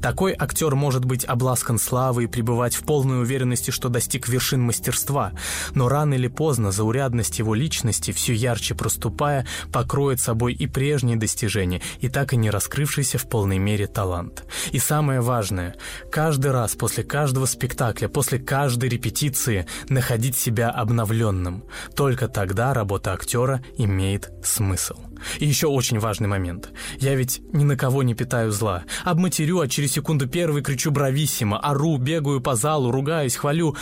Такой 0.01 0.35
актер 0.37 0.75
может 0.75 1.05
быть 1.05 1.25
обласкан 1.25 1.79
славой 1.79 2.25
и 2.25 2.27
пребывать 2.27 2.75
в 2.75 2.83
полной 2.83 3.21
уверенности, 3.21 3.71
что 3.71 3.89
достиг 3.89 4.27
вершин 4.27 4.61
мастерства, 4.61 5.31
но 5.73 5.89
рано 5.89 6.15
или 6.15 6.27
поздно 6.27 6.71
заурядность 6.71 7.39
его 7.39 7.55
личности, 7.55 8.11
все 8.11 8.33
ярче 8.33 8.75
проступая, 8.75 9.45
покроет 9.71 10.19
собой 10.19 10.53
и 10.53 10.67
прежние 10.67 11.17
достижения, 11.17 11.81
и 12.01 12.09
так 12.09 12.33
и 12.33 12.37
не 12.37 12.49
раскрывшийся 12.49 13.17
в 13.17 13.27
полной 13.27 13.57
мере 13.57 13.87
талант. 13.87 14.45
И 14.71 14.79
самое 14.79 15.14
самое 15.15 15.21
важное— 15.21 15.75
каждый 16.11 16.51
раз 16.51 16.75
после 16.75 17.03
каждого 17.03 17.45
спектакля, 17.45 18.07
после 18.07 18.39
каждой 18.39 18.89
репетиции 18.89 19.65
находить 19.89 20.35
себя 20.35 20.69
обновленным. 20.69 21.63
Только 21.95 22.27
тогда 22.27 22.73
работа 22.73 23.13
актера 23.13 23.61
имеет 23.77 24.31
смысл. 24.43 24.95
И 25.39 25.45
еще 25.45 25.67
очень 25.67 25.99
важный 25.99 26.27
момент. 26.27 26.69
Я 26.99 27.15
ведь 27.15 27.41
ни 27.53 27.63
на 27.63 27.77
кого 27.77 28.03
не 28.03 28.13
питаю 28.13 28.51
зла. 28.51 28.83
Обматерю, 29.05 29.59
а 29.59 29.67
через 29.67 29.93
секунду 29.93 30.27
первый 30.27 30.61
кричу 30.61 30.91
брависсимо, 30.91 31.59
ору, 31.59 31.97
бегаю 31.97 32.41
по 32.41 32.55
залу, 32.55 32.91
ругаюсь, 32.91 33.35
хвалю. 33.35 33.75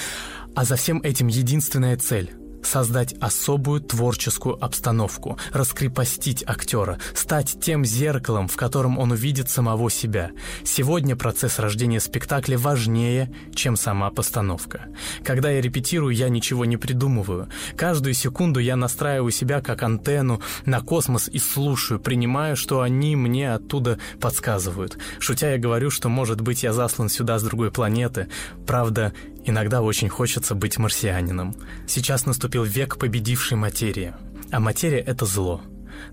А 0.56 0.66
за 0.66 0.76
всем 0.76 1.02
этим 1.04 1.28
единственная 1.28 1.98
цель 1.98 2.43
создать 2.64 3.14
особую 3.20 3.82
творческую 3.82 4.64
обстановку, 4.64 5.38
раскрепостить 5.52 6.44
актера, 6.46 7.00
стать 7.14 7.58
тем 7.62 7.86
зеркалом, 7.86 8.48
в 8.48 8.56
котором 8.56 8.98
он 8.98 9.12
увидит 9.12 9.50
самого 9.50 9.90
себя. 9.90 10.32
Сегодня 10.64 11.16
процесс 11.16 11.60
рождения 11.60 12.00
спектакля 12.00 12.58
важнее, 12.58 13.32
чем 13.54 13.76
сама 13.76 14.10
постановка. 14.10 14.88
Когда 15.24 15.50
я 15.52 15.62
репетирую, 15.62 16.16
я 16.16 16.30
ничего 16.30 16.66
не 16.66 16.78
придумываю. 16.78 17.50
Каждую 17.76 18.14
секунду 18.14 18.60
я 18.60 18.76
настраиваю 18.76 19.32
себя 19.32 19.62
как 19.62 19.84
антенну 19.84 20.42
на 20.66 20.82
космос 20.82 21.28
и 21.28 21.40
слушаю, 21.40 22.00
принимаю, 22.00 22.56
что 22.56 22.82
они 22.82 23.16
мне 23.16 23.54
оттуда 23.54 24.00
подсказывают. 24.20 24.98
Шутя 25.20 25.52
я 25.52 25.58
говорю, 25.58 25.90
что, 25.90 26.10
может 26.10 26.42
быть, 26.42 26.64
я 26.64 26.74
заслан 26.74 27.10
сюда 27.10 27.40
с 27.40 27.44
другой 27.44 27.72
планеты. 27.72 28.28
Правда, 28.66 29.14
Иногда 29.46 29.82
очень 29.82 30.10
хочется 30.10 30.56
быть 30.56 30.78
марсианином. 30.78 31.56
Сейчас 31.88 32.26
наступил 32.26 32.64
век 32.64 32.98
победившей 32.98 33.58
материи. 33.58 34.14
А 34.52 34.60
материя— 34.60 35.00
это 35.06 35.26
зло. 35.26 35.62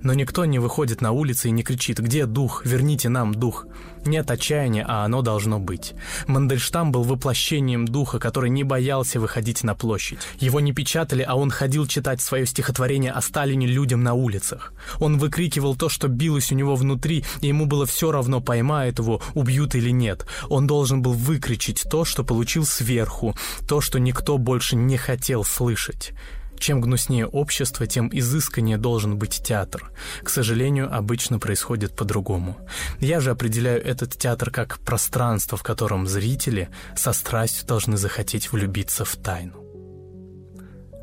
Но 0.02 0.14
никто 0.14 0.44
не 0.44 0.58
выходит 0.58 1.00
на 1.00 1.12
улицы 1.12 1.48
и 1.48 1.52
не 1.52 1.62
кричит 1.62 1.98
«Где 1.98 2.26
дух? 2.26 2.64
Верните 2.64 3.08
нам 3.08 3.34
дух!» 3.34 3.66
Нет 4.06 4.30
отчаяния, 4.30 4.84
а 4.88 5.04
оно 5.04 5.20
должно 5.20 5.58
быть. 5.58 5.94
Мандельштам 6.26 6.90
был 6.90 7.02
воплощением 7.02 7.86
духа, 7.86 8.18
который 8.18 8.48
не 8.48 8.64
боялся 8.64 9.20
выходить 9.20 9.62
на 9.62 9.74
площадь. 9.74 10.20
Его 10.38 10.60
не 10.60 10.72
печатали, 10.72 11.22
а 11.22 11.34
он 11.34 11.50
ходил 11.50 11.86
читать 11.86 12.22
свое 12.22 12.46
стихотворение 12.46 13.12
о 13.12 13.20
Сталине 13.20 13.66
людям 13.66 14.02
на 14.02 14.14
улицах. 14.14 14.72
Он 15.00 15.18
выкрикивал 15.18 15.76
то, 15.76 15.88
что 15.90 16.08
билось 16.08 16.50
у 16.50 16.54
него 16.54 16.76
внутри, 16.76 17.24
и 17.42 17.48
ему 17.48 17.66
было 17.66 17.84
все 17.84 18.10
равно, 18.10 18.40
поймают 18.40 18.98
его, 18.98 19.20
убьют 19.34 19.74
или 19.74 19.90
нет. 19.90 20.26
Он 20.48 20.66
должен 20.66 21.02
был 21.02 21.12
выкричить 21.12 21.84
то, 21.90 22.04
что 22.04 22.24
получил 22.24 22.64
сверху, 22.64 23.36
то, 23.68 23.82
что 23.82 24.00
никто 24.00 24.38
больше 24.38 24.76
не 24.76 24.96
хотел 24.96 25.44
слышать. 25.44 26.12
Чем 26.60 26.82
гнуснее 26.82 27.26
общество, 27.26 27.86
тем 27.86 28.10
изысканнее 28.12 28.76
должен 28.76 29.18
быть 29.18 29.42
театр. 29.42 29.90
К 30.22 30.28
сожалению, 30.28 30.94
обычно 30.94 31.38
происходит 31.38 31.96
по-другому. 31.96 32.58
Я 33.00 33.20
же 33.20 33.30
определяю 33.30 33.82
этот 33.82 34.16
театр 34.18 34.50
как 34.50 34.78
пространство, 34.80 35.56
в 35.56 35.62
котором 35.62 36.06
зрители 36.06 36.68
со 36.94 37.14
страстью 37.14 37.66
должны 37.66 37.96
захотеть 37.96 38.52
влюбиться 38.52 39.06
в 39.06 39.16
тайну. 39.16 39.54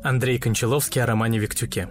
Андрей 0.04 0.38
Кончаловский 0.38 1.02
о 1.02 1.06
романе 1.06 1.40
«Виктюке». 1.40 1.88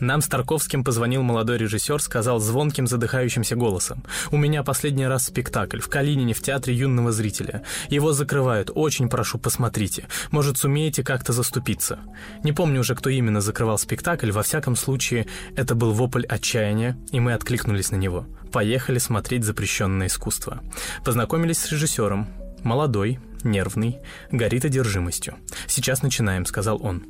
Нам 0.00 0.20
с 0.20 0.28
Тарковским 0.28 0.84
позвонил 0.84 1.22
молодой 1.22 1.58
режиссер, 1.58 2.00
сказал 2.00 2.38
звонким, 2.38 2.86
задыхающимся 2.86 3.56
голосом. 3.56 4.04
«У 4.30 4.36
меня 4.36 4.62
последний 4.62 5.06
раз 5.06 5.26
спектакль 5.26 5.80
в 5.80 5.88
Калинине 5.88 6.34
в 6.34 6.42
Театре 6.42 6.74
юного 6.74 7.12
зрителя. 7.12 7.64
Его 7.88 8.12
закрывают. 8.12 8.70
Очень 8.74 9.08
прошу, 9.08 9.38
посмотрите. 9.38 10.06
Может, 10.30 10.58
сумеете 10.58 11.02
как-то 11.02 11.32
заступиться». 11.32 11.98
Не 12.44 12.52
помню 12.52 12.80
уже, 12.80 12.94
кто 12.94 13.10
именно 13.10 13.40
закрывал 13.40 13.78
спектакль. 13.78 14.30
Во 14.30 14.42
всяком 14.42 14.76
случае, 14.76 15.26
это 15.56 15.74
был 15.74 15.92
вопль 15.92 16.26
отчаяния, 16.26 16.96
и 17.10 17.20
мы 17.20 17.32
откликнулись 17.32 17.90
на 17.90 17.96
него. 17.96 18.26
Поехали 18.52 18.98
смотреть 18.98 19.44
запрещенное 19.44 20.06
искусство. 20.06 20.60
Познакомились 21.04 21.58
с 21.58 21.70
режиссером. 21.72 22.28
Молодой, 22.64 23.20
нервный, 23.44 23.98
горит 24.30 24.64
одержимостью. 24.64 25.36
«Сейчас 25.66 26.02
начинаем»,— 26.02 26.46
сказал 26.46 26.84
он. 26.84 27.04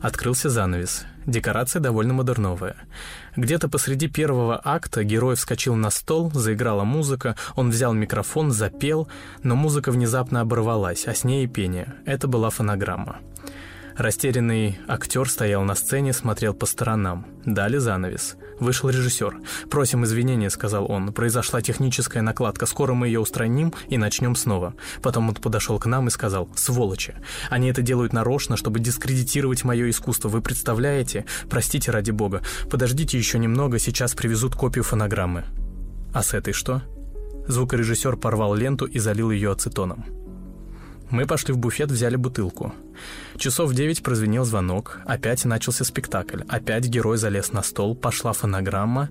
Открылся 0.00 0.50
занавес. 0.50 1.04
Декорация 1.26 1.80
довольно 1.80 2.14
модерновая. 2.14 2.76
Где-то 3.36 3.68
посреди 3.68 4.08
первого 4.08 4.60
акта 4.62 5.04
герой 5.04 5.36
вскочил 5.36 5.74
на 5.74 5.90
стол, 5.90 6.30
заиграла 6.32 6.84
музыка, 6.84 7.36
он 7.56 7.70
взял 7.70 7.92
микрофон, 7.92 8.50
запел, 8.50 9.08
но 9.42 9.56
музыка 9.56 9.90
внезапно 9.90 10.40
оборвалась, 10.40 11.06
а 11.06 11.14
с 11.14 11.24
ней 11.24 11.44
и 11.44 11.48
пение. 11.48 11.94
Это 12.04 12.28
была 12.28 12.50
фонограмма. 12.50 13.18
Растерянный 13.96 14.76
актер 14.88 15.28
стоял 15.30 15.62
на 15.62 15.76
сцене, 15.76 16.12
смотрел 16.12 16.52
по 16.52 16.66
сторонам. 16.66 17.26
Дали 17.44 17.78
занавес. 17.78 18.36
Вышел 18.58 18.88
режиссер. 18.88 19.36
«Просим 19.70 20.04
извинения»,— 20.04 20.50
сказал 20.50 20.90
он. 20.90 21.12
«Произошла 21.12 21.60
техническая 21.60 22.20
накладка. 22.20 22.66
Скоро 22.66 22.94
мы 22.94 23.06
ее 23.06 23.20
устраним 23.20 23.72
и 23.88 23.96
начнем 23.96 24.34
снова». 24.34 24.74
Потом 25.00 25.28
он 25.28 25.34
подошел 25.36 25.78
к 25.78 25.86
нам 25.86 26.08
и 26.08 26.10
сказал 26.10 26.48
«Сволочи! 26.56 27.14
Они 27.50 27.68
это 27.68 27.82
делают 27.82 28.12
нарочно, 28.12 28.56
чтобы 28.56 28.80
дискредитировать 28.80 29.62
мое 29.62 29.90
искусство. 29.90 30.28
Вы 30.28 30.42
представляете? 30.42 31.24
Простите 31.48 31.92
ради 31.92 32.10
бога. 32.10 32.42
Подождите 32.68 33.16
еще 33.16 33.38
немного, 33.38 33.78
сейчас 33.78 34.14
привезут 34.14 34.56
копию 34.56 34.82
фонограммы». 34.82 35.44
«А 36.12 36.24
с 36.24 36.34
этой 36.34 36.52
что?» 36.52 36.82
Звукорежиссер 37.46 38.16
порвал 38.16 38.54
ленту 38.54 38.86
и 38.86 38.98
залил 38.98 39.30
ее 39.30 39.52
ацетоном. 39.52 40.23
Мы 41.14 41.26
пошли 41.26 41.54
в 41.54 41.58
буфет, 41.58 41.92
взяли 41.92 42.16
бутылку. 42.16 42.74
Часов 43.36 43.72
девять 43.72 44.02
прозвенел 44.02 44.44
звонок, 44.44 44.98
опять 45.06 45.44
начался 45.44 45.84
спектакль, 45.84 46.42
опять 46.48 46.86
герой 46.86 47.18
залез 47.18 47.52
на 47.52 47.62
стол, 47.62 47.94
пошла 47.94 48.32
фонограмма, 48.32 49.10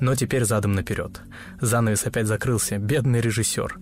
но 0.00 0.16
теперь 0.16 0.44
задом 0.44 0.72
наперед. 0.72 1.20
Занавес 1.60 2.06
опять 2.06 2.26
закрылся, 2.26 2.78
бедный 2.78 3.20
режиссер. 3.20 3.78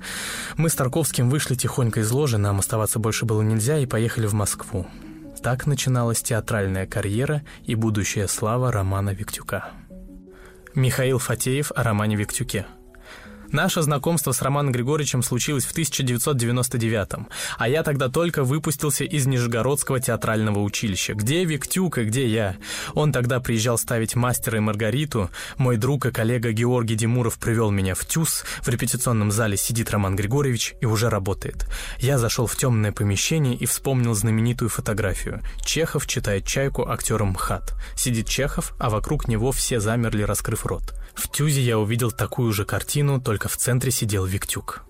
Мы 0.58 0.68
с 0.68 0.74
Тарковским 0.74 1.30
вышли 1.30 1.54
тихонько 1.54 2.00
из 2.00 2.10
ложи, 2.10 2.36
нам 2.36 2.58
оставаться 2.58 2.98
больше 2.98 3.24
было 3.24 3.40
нельзя, 3.40 3.78
и 3.78 3.86
поехали 3.86 4.26
в 4.26 4.34
Москву. 4.34 4.86
Так 5.42 5.66
начиналась 5.66 6.20
театральная 6.20 6.86
карьера 6.86 7.42
и 7.64 7.74
будущая 7.74 8.26
слава 8.26 8.70
романа 8.70 9.14
Виктюка. 9.14 9.70
Михаил 10.74 11.18
Фатеев 11.18 11.72
о 11.74 11.82
романе 11.82 12.16
Виктюке– 12.16 12.66
Наше 13.52 13.82
знакомство 13.82 14.32
с 14.32 14.40
Романом 14.40 14.72
Григорьевичем 14.72 15.22
случилось 15.22 15.66
в 15.66 15.76
1999-м, 15.76 17.28
а 17.58 17.68
я 17.68 17.82
тогда 17.82 18.08
только 18.08 18.44
выпустился 18.44 19.04
из 19.04 19.26
Нижегородского 19.26 20.00
театрального 20.00 20.60
училища. 20.60 21.12
Где 21.12 21.44
Виктюк 21.44 21.98
и 21.98 22.04
где 22.04 22.26
я? 22.26 22.56
Он 22.94 23.12
тогда 23.12 23.40
приезжал 23.40 23.76
ставить 23.76 24.16
«Мастера 24.16 24.56
и 24.56 24.60
Маргариту». 24.60 25.30
Мой 25.58 25.76
друг 25.76 26.06
и 26.06 26.10
коллега 26.10 26.52
Георгий 26.52 26.94
Димуров 26.94 27.38
привел 27.38 27.70
меня 27.70 27.94
в 27.94 28.06
ТЮЗ. 28.06 28.44
В 28.62 28.68
репетиционном 28.68 29.30
зале 29.30 29.58
сидит 29.58 29.90
Роман 29.90 30.16
Григорьевич 30.16 30.74
и 30.80 30.86
уже 30.86 31.10
работает. 31.10 31.66
Я 31.98 32.16
зашел 32.16 32.46
в 32.46 32.56
темное 32.56 32.90
помещение 32.90 33.54
и 33.54 33.66
вспомнил 33.66 34.14
знаменитую 34.14 34.70
фотографию. 34.70 35.42
Чехов 35.62 36.06
читает 36.06 36.46
«Чайку» 36.46 36.88
актером 36.88 37.32
МХАТ. 37.32 37.74
Сидит 37.96 38.28
Чехов, 38.28 38.72
а 38.78 38.88
вокруг 38.88 39.28
него 39.28 39.52
все 39.52 39.78
замерли, 39.78 40.22
раскрыв 40.22 40.64
рот. 40.64 40.94
В 41.14 41.30
Тюзе 41.30 41.60
я 41.60 41.78
увидел 41.78 42.10
такую 42.10 42.52
же 42.52 42.64
картину, 42.64 43.20
только 43.42 43.48
в 43.48 43.56
центре 43.56 43.90
сидел 43.90 44.24
Виктюк. 44.24 44.84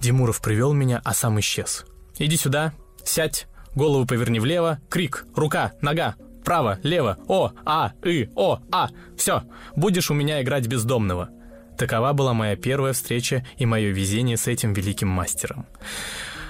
Димуров 0.00 0.40
привел 0.40 0.72
меня, 0.72 1.02
а 1.04 1.12
сам 1.12 1.38
исчез. 1.40 1.84
«Иди 2.18 2.38
сюда, 2.38 2.72
сядь, 3.04 3.46
голову 3.74 4.06
поверни 4.06 4.40
влево, 4.40 4.78
крик, 4.88 5.26
рука, 5.36 5.72
нога, 5.82 6.14
право, 6.42 6.78
лево, 6.82 7.18
о, 7.28 7.52
а, 7.66 7.92
и, 8.02 8.30
о, 8.34 8.60
а, 8.72 8.88
все, 9.18 9.42
будешь 9.76 10.10
у 10.10 10.14
меня 10.14 10.40
играть 10.40 10.68
бездомного». 10.68 11.28
Такова 11.76 12.14
была 12.14 12.32
моя 12.32 12.56
первая 12.56 12.94
встреча 12.94 13.44
и 13.58 13.66
мое 13.66 13.90
везение 13.90 14.38
с 14.38 14.46
этим 14.46 14.72
великим 14.72 15.08
мастером. 15.08 15.66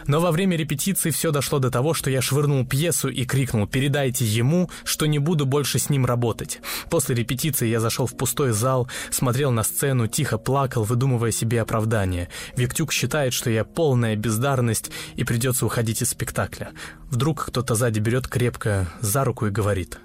Но 0.07 0.21
во 0.21 0.31
время 0.31 0.57
репетиции 0.57 1.11
все 1.11 1.31
дошло 1.31 1.59
до 1.59 1.71
того, 1.71 1.95
что 1.95 2.11
я 2.11 2.23
швырнул 2.23 2.67
пьесу 2.67 3.09
и 3.09 3.25
крикнул 3.25 3.67
«Передайте 3.67 4.25
ему, 4.25 4.71
что 4.85 5.07
не 5.07 5.19
буду 5.19 5.47
больше 5.47 5.79
с 5.79 5.91
ним 5.91 6.07
работать». 6.07 6.61
После 6.91 7.15
репетиции 7.15 7.69
я 7.69 7.81
зашел 7.81 8.07
в 8.07 8.17
пустой 8.17 8.53
зал, 8.53 8.89
смотрел 9.11 9.51
на 9.51 9.63
сцену, 9.63 10.07
тихо 10.07 10.39
плакал, 10.39 10.85
выдумывая 10.85 11.31
себе 11.31 11.61
оправдание. 11.61 12.29
Виктюк 12.57 12.93
считает, 12.93 13.33
что 13.33 13.51
я 13.51 13.65
полная 13.65 14.17
бездарность 14.17 14.91
и 15.17 15.25
придется 15.25 15.67
уходить 15.67 16.03
из 16.03 16.11
спектакля. 16.11 16.71
Вдруг 17.11 17.47
кто-то 17.47 17.75
сзади 17.75 18.01
берет 18.01 18.29
крепко 18.29 18.89
за 19.01 19.25
руку 19.25 19.47
и 19.47 19.51
говорит 19.51 19.99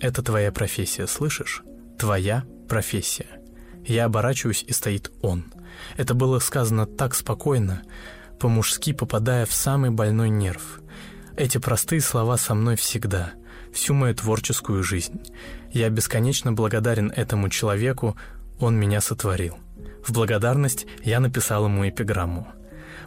«Это 0.00 0.22
твоя 0.22 0.52
профессия, 0.52 1.06
слышишь? 1.06 1.62
Твоя 1.98 2.44
профессия». 2.68 3.26
Я 3.86 4.06
оборачиваюсь, 4.06 4.64
и 4.66 4.72
стоит 4.72 5.12
он. 5.20 5.44
Это 5.96 6.14
было 6.14 6.38
сказано 6.38 6.86
так 6.86 7.14
спокойно, 7.14 7.82
по-мужски 8.44 8.92
попадая 8.92 9.46
в 9.46 9.54
самый 9.54 9.88
больной 9.88 10.28
нерв. 10.28 10.82
Эти 11.34 11.56
простые 11.56 12.02
слова 12.02 12.36
со 12.36 12.54
мной 12.54 12.76
всегда, 12.76 13.32
всю 13.72 13.94
мою 13.94 14.14
творческую 14.14 14.82
жизнь. 14.82 15.18
Я 15.72 15.88
бесконечно 15.88 16.52
благодарен 16.52 17.10
этому 17.16 17.48
человеку, 17.48 18.18
он 18.60 18.76
меня 18.76 19.00
сотворил. 19.00 19.56
В 20.06 20.12
благодарность 20.12 20.84
я 21.02 21.20
написал 21.20 21.64
ему 21.64 21.88
эпиграмму. 21.88 22.46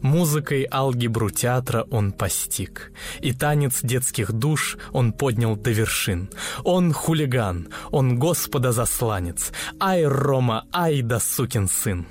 Музыкой 0.01 0.67
алгебру 0.71 1.29
театра 1.29 1.85
он 1.91 2.13
постиг, 2.13 2.91
и 3.19 3.31
танец 3.31 3.81
детских 3.83 4.31
душ 4.31 4.79
он 4.91 5.13
поднял 5.13 5.55
до 5.55 5.69
вершин. 5.69 6.31
Он 6.63 6.93
хулиган, 6.93 7.67
он 7.91 8.17
Господа 8.17 8.71
засланец, 8.71 9.51
ай, 9.79 10.03
Рома, 10.03 10.65
ай 10.73 11.03
да 11.03 11.19
сукин 11.19 11.69
сын. 11.69 12.07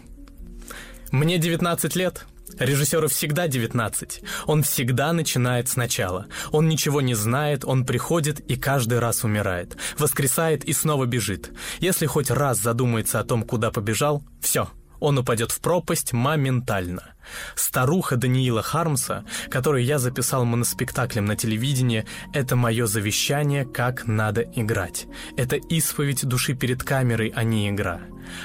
Мне 1.10 1.38
19 1.38 1.96
лет, 1.96 2.24
Режиссеру 2.58 3.08
всегда 3.08 3.48
19. 3.48 4.22
Он 4.46 4.62
всегда 4.62 5.12
начинает 5.12 5.68
сначала. 5.68 6.26
Он 6.52 6.68
ничего 6.68 7.00
не 7.00 7.14
знает, 7.14 7.64
он 7.64 7.84
приходит 7.84 8.40
и 8.40 8.56
каждый 8.56 8.98
раз 8.98 9.24
умирает. 9.24 9.76
Воскресает 9.98 10.64
и 10.64 10.72
снова 10.72 11.06
бежит. 11.06 11.50
Если 11.80 12.06
хоть 12.06 12.30
раз 12.30 12.58
задумается 12.58 13.20
о 13.20 13.24
том, 13.24 13.42
куда 13.42 13.70
побежал, 13.70 14.22
все, 14.40 14.68
он 15.00 15.18
упадет 15.18 15.50
в 15.50 15.60
пропасть 15.60 16.12
моментально. 16.12 17.14
Старуха 17.54 18.16
Даниила 18.16 18.62
Хармса, 18.62 19.24
которую 19.50 19.84
я 19.84 19.98
записал 19.98 20.44
моноспектаклем 20.44 21.24
на 21.24 21.36
телевидении, 21.36 22.06
это 22.32 22.56
мое 22.56 22.86
завещание, 22.86 23.64
как 23.64 24.06
надо 24.06 24.42
играть. 24.42 25.06
Это 25.36 25.56
исповедь 25.56 26.24
души 26.24 26.54
перед 26.54 26.82
камерой, 26.82 27.32
а 27.34 27.42
не 27.42 27.68
игра. 27.68 28.00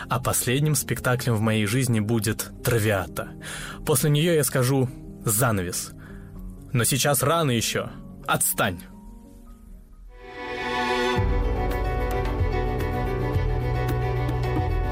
А 0.09 0.19
последним 0.19 0.75
спектаклем 0.75 1.35
в 1.35 1.41
моей 1.41 1.65
жизни 1.65 1.99
будет 1.99 2.51
«Травиата». 2.63 3.29
После 3.85 4.09
нее 4.09 4.35
я 4.35 4.43
скажу 4.43 4.89
«Занавес». 5.25 5.91
Но 6.73 6.83
сейчас 6.83 7.21
рано 7.21 7.51
еще. 7.51 7.89
Отстань. 8.27 8.79